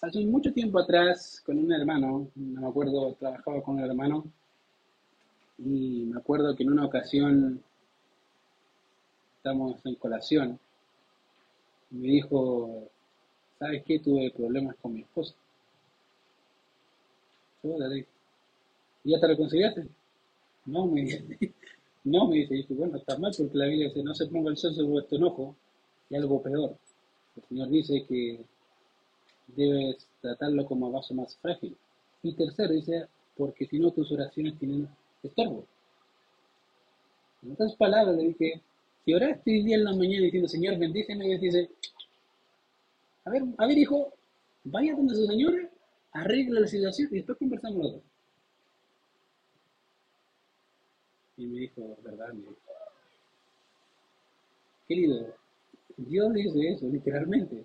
[0.00, 4.24] Hace mucho tiempo atrás, con un hermano, no me acuerdo, trabajaba con un hermano,
[5.58, 7.62] y me acuerdo que en una ocasión
[9.38, 10.58] estamos en colación
[11.90, 12.90] me dijo,
[13.58, 13.98] ¿sabes qué?
[14.00, 15.34] Tuve problemas con mi esposa.
[19.04, 19.86] ¿Y ya te reconciliaste?
[20.66, 21.24] No, me dice,
[22.04, 24.74] no, me dice, bueno, está mal porque la Biblia dice, no se ponga el sol
[24.74, 25.56] sobre vuestro enojo
[26.10, 26.76] y algo peor.
[27.36, 28.44] El Señor dice que
[29.48, 31.76] debes tratarlo como vaso más frágil.
[32.22, 33.06] Y tercero dice,
[33.36, 34.88] porque si no tus oraciones tienen
[35.22, 35.66] estorbo.
[37.42, 38.62] En otras palabras, le dije,
[39.04, 41.70] si oraste hoy día en la mañana diciendo, Señor, bendíceme, y dice,
[43.24, 44.12] a ver, a ver, hijo,
[44.64, 45.68] vaya donde su señora,
[46.20, 48.02] arregle la situación y después conversamos los dos.
[51.38, 52.44] Y me dijo, verdad, mi
[54.88, 55.34] Querido,
[55.96, 57.64] Dios dice eso, literalmente.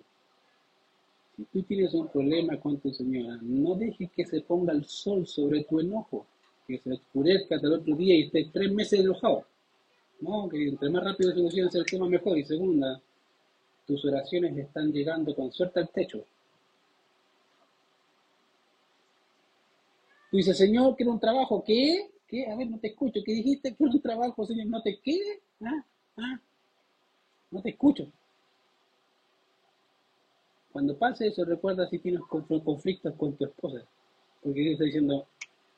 [1.36, 5.26] Si tú tienes un problema con tu señora, no dejes que se ponga el sol
[5.26, 6.26] sobre tu enojo
[6.66, 9.44] que se oscurezca hasta el otro día y estés tres meses enojado.
[10.20, 12.38] No, que entre más rápido soluciones el tema mejor.
[12.38, 13.00] Y segunda,
[13.86, 16.24] tus oraciones están llegando con suerte al techo.
[20.32, 21.62] Tú dices, Señor, quiero un trabajo.
[21.62, 22.10] ¿Qué?
[22.26, 22.46] ¿Qué?
[22.50, 23.20] A ver, no te escucho.
[23.22, 23.76] ¿Qué dijiste?
[23.76, 24.66] Quiero un trabajo, Señor.
[24.66, 25.20] ¿No te qué?
[25.60, 25.84] ¿Ah?
[26.16, 26.40] ¿Ah?
[27.50, 28.10] No te escucho.
[30.72, 33.84] Cuando pase eso, recuerda si tienes conflictos con tu esposa.
[34.42, 35.26] Porque Dios está diciendo,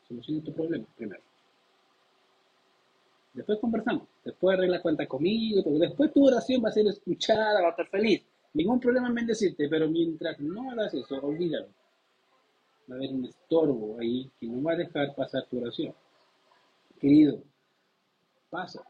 [0.06, 1.22] soluciona tu problema primero.
[3.32, 4.06] Después conversamos.
[4.24, 5.62] Después arregla cuenta conmigo.
[5.80, 8.22] Después tu oración va a ser escuchada, va a estar feliz.
[8.52, 11.66] Ningún problema en bendecirte, pero mientras no hagas eso, olvídalo.
[12.90, 15.94] Va a haber un estorbo ahí que no va a dejar pasar tu oración.
[17.00, 17.42] Querido,
[18.50, 18.84] pasa.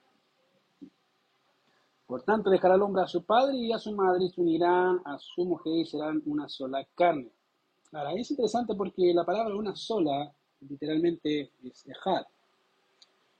[2.07, 5.01] Por tanto, dejará al hombre a su padre y a su madre y se unirán
[5.05, 7.31] a su mujer y serán una sola carne.
[7.93, 12.25] Ahora, es interesante porque la palabra una sola literalmente es ejad.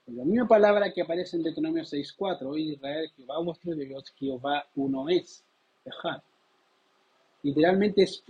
[0.07, 5.09] La misma palabra que aparece en Deuteronomio 6.4, hoy Israel, Jehová vuestro Dios, Jehová uno
[5.09, 5.43] es,
[5.83, 6.21] ejad.
[7.45, 8.23] Literalmente es,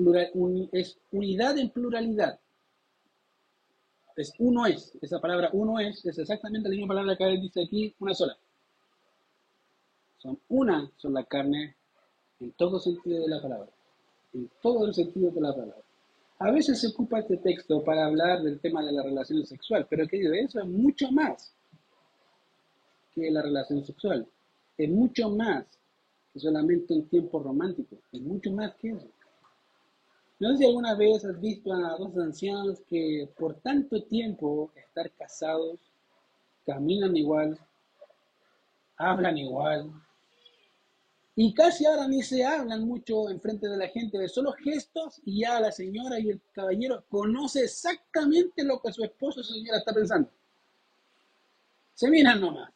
[1.11, 2.39] unidad en pluralidad.
[4.15, 7.95] Es uno es, esa palabra uno es, es exactamente la misma palabra que dice aquí,
[7.99, 8.37] una sola
[10.25, 11.75] son una sola carne
[12.39, 13.69] en todo sentido de la palabra.
[14.33, 15.75] En todo el sentido de la palabra.
[16.39, 20.07] A veces se ocupa este texto para hablar del tema de la relación sexual, pero
[20.07, 21.53] querido, eso es mucho más
[23.13, 24.27] que la relación sexual.
[24.77, 25.65] Es mucho más
[26.39, 27.97] solamente un tiempo romántico.
[28.11, 29.07] Es mucho más que eso.
[30.39, 35.09] No sé si alguna vez has visto a dos ancianos que por tanto tiempo estar
[35.11, 35.79] casados,
[36.65, 37.57] caminan igual,
[38.97, 39.91] hablan igual,
[41.37, 45.41] y casi ahora ni se hablan mucho en frente de la gente, solo gestos y
[45.41, 49.79] ya la señora y el caballero conoce exactamente lo que su esposo o su señora
[49.79, 50.29] está pensando.
[51.93, 52.74] Se miran nomás.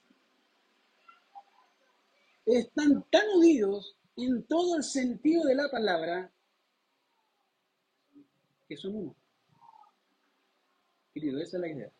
[2.49, 6.31] Están tan unidos en todo el sentido de la palabra
[8.67, 9.15] que son uno.
[11.13, 11.91] Querido, esa es la idea.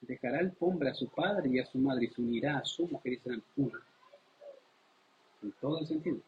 [0.00, 2.86] Dejará el hombre a su padre y a su madre y se unirá a su
[2.86, 3.80] mujer y serán uno
[5.42, 6.20] en todo el sentido.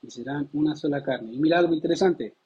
[0.00, 1.32] Y serán una sola carne.
[1.32, 2.36] Y mira algo interesante.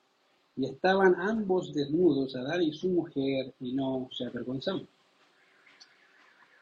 [0.57, 4.89] Y estaban ambos desnudos, Adán y su mujer, y no se avergonzaban.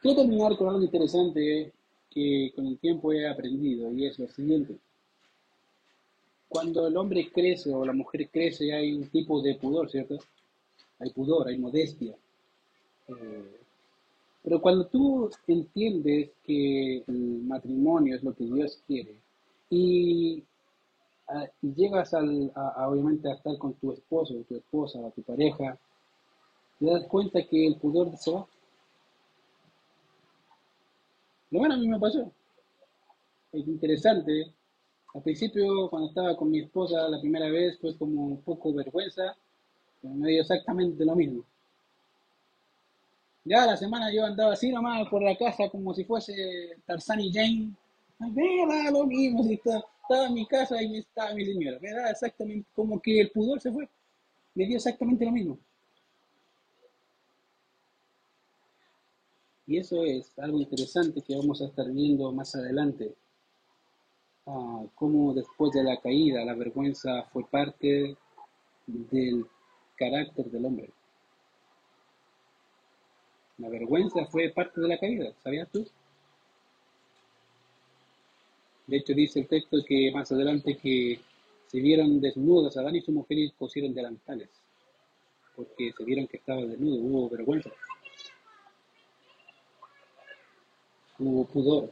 [0.00, 1.72] Quiero terminar con algo interesante
[2.10, 4.76] que con el tiempo he aprendido, y es lo siguiente.
[6.48, 10.18] Cuando el hombre crece o la mujer crece, hay un tipo de pudor, ¿cierto?
[10.98, 12.16] Hay pudor, hay modestia.
[13.08, 13.60] Eh,
[14.42, 19.14] pero cuando tú entiendes que el matrimonio es lo que Dios quiere
[19.68, 20.42] y,
[21.28, 25.78] ah, llegas al, a, obviamente a estar con tu esposo, tu esposa, tu pareja,
[26.78, 28.46] te das cuenta que el pudor se va.
[31.50, 32.32] Lo bueno a mí me pasó.
[33.52, 34.52] Es interesante.
[35.14, 39.36] Al principio, cuando estaba con mi esposa la primera vez, fue como un poco vergüenza,
[40.00, 41.44] pero me dio exactamente lo mismo.
[43.44, 47.32] Ya la semana yo andaba así nomás por la casa como si fuese Tarzán y
[47.32, 47.72] Jane.
[48.18, 51.78] Me lo mismo, estaba, en mi casa y estaba mi señora.
[51.80, 53.88] Me da exactamente como que el pudor se fue.
[54.54, 55.58] Me dio exactamente lo mismo.
[59.70, 63.14] Y eso es algo interesante que vamos a estar viendo más adelante.
[64.44, 68.16] Ah, cómo después de la caída la vergüenza fue parte
[68.88, 69.46] del
[69.94, 70.90] carácter del hombre.
[73.58, 75.86] La vergüenza fue parte de la caída, ¿sabías tú?
[78.88, 81.20] De hecho, dice el texto que más adelante que
[81.68, 84.48] se vieron desnudos, Adán y su mujer y cosieron delantales,
[85.54, 87.70] porque se vieron que estaba desnudo, hubo vergüenza,
[91.28, 91.90] hubo pudor.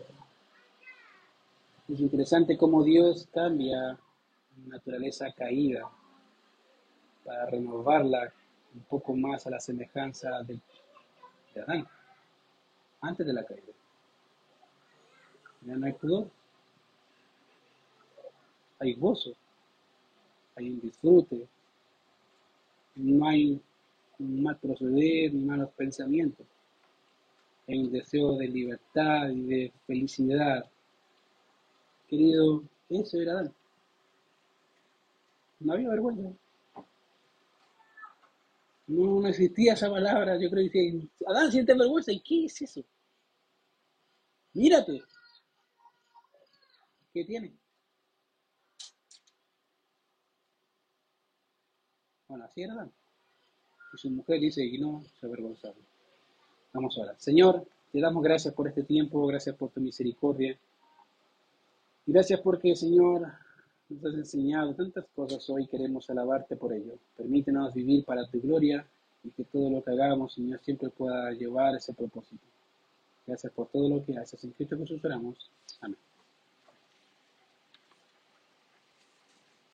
[1.88, 3.98] Es interesante cómo Dios cambia
[4.66, 5.88] naturaleza caída
[7.24, 8.32] para renovarla
[8.74, 10.60] un poco más a la semejanza del
[13.00, 13.72] antes de la caída.
[15.62, 16.30] Ya no hay pudor,
[18.78, 19.32] hay gozo,
[20.54, 21.48] hay un disfrute,
[22.94, 23.60] no hay
[24.18, 26.46] un mal proceder ni malos pensamientos.
[27.68, 30.64] Un deseo de libertad y de felicidad.
[32.08, 33.54] Querido, eso era Adán.
[35.60, 36.32] No había vergüenza.
[38.86, 40.38] No, existía esa palabra.
[40.40, 42.10] Yo creo que Adán siente vergüenza.
[42.10, 42.82] ¿Y qué es eso?
[44.54, 45.02] Mírate.
[47.12, 47.52] ¿Qué tiene?
[52.28, 52.92] Bueno, así era Adán.
[53.92, 55.87] Y su mujer dice, y no se avergonzaron.
[56.78, 57.16] Vamos a orar.
[57.18, 60.56] Señor, te damos gracias por este tiempo, gracias por tu misericordia.
[62.06, 63.32] Gracias porque, Señor,
[63.88, 66.94] nos has enseñado tantas cosas hoy, queremos alabarte por ello.
[67.16, 68.86] Permítenos vivir para tu gloria
[69.24, 72.46] y que todo lo que hagamos, Señor, siempre pueda llevar ese propósito.
[73.26, 74.44] Gracias por todo lo que haces.
[74.44, 75.50] En Cristo Jesús oramos.
[75.80, 75.98] Amén.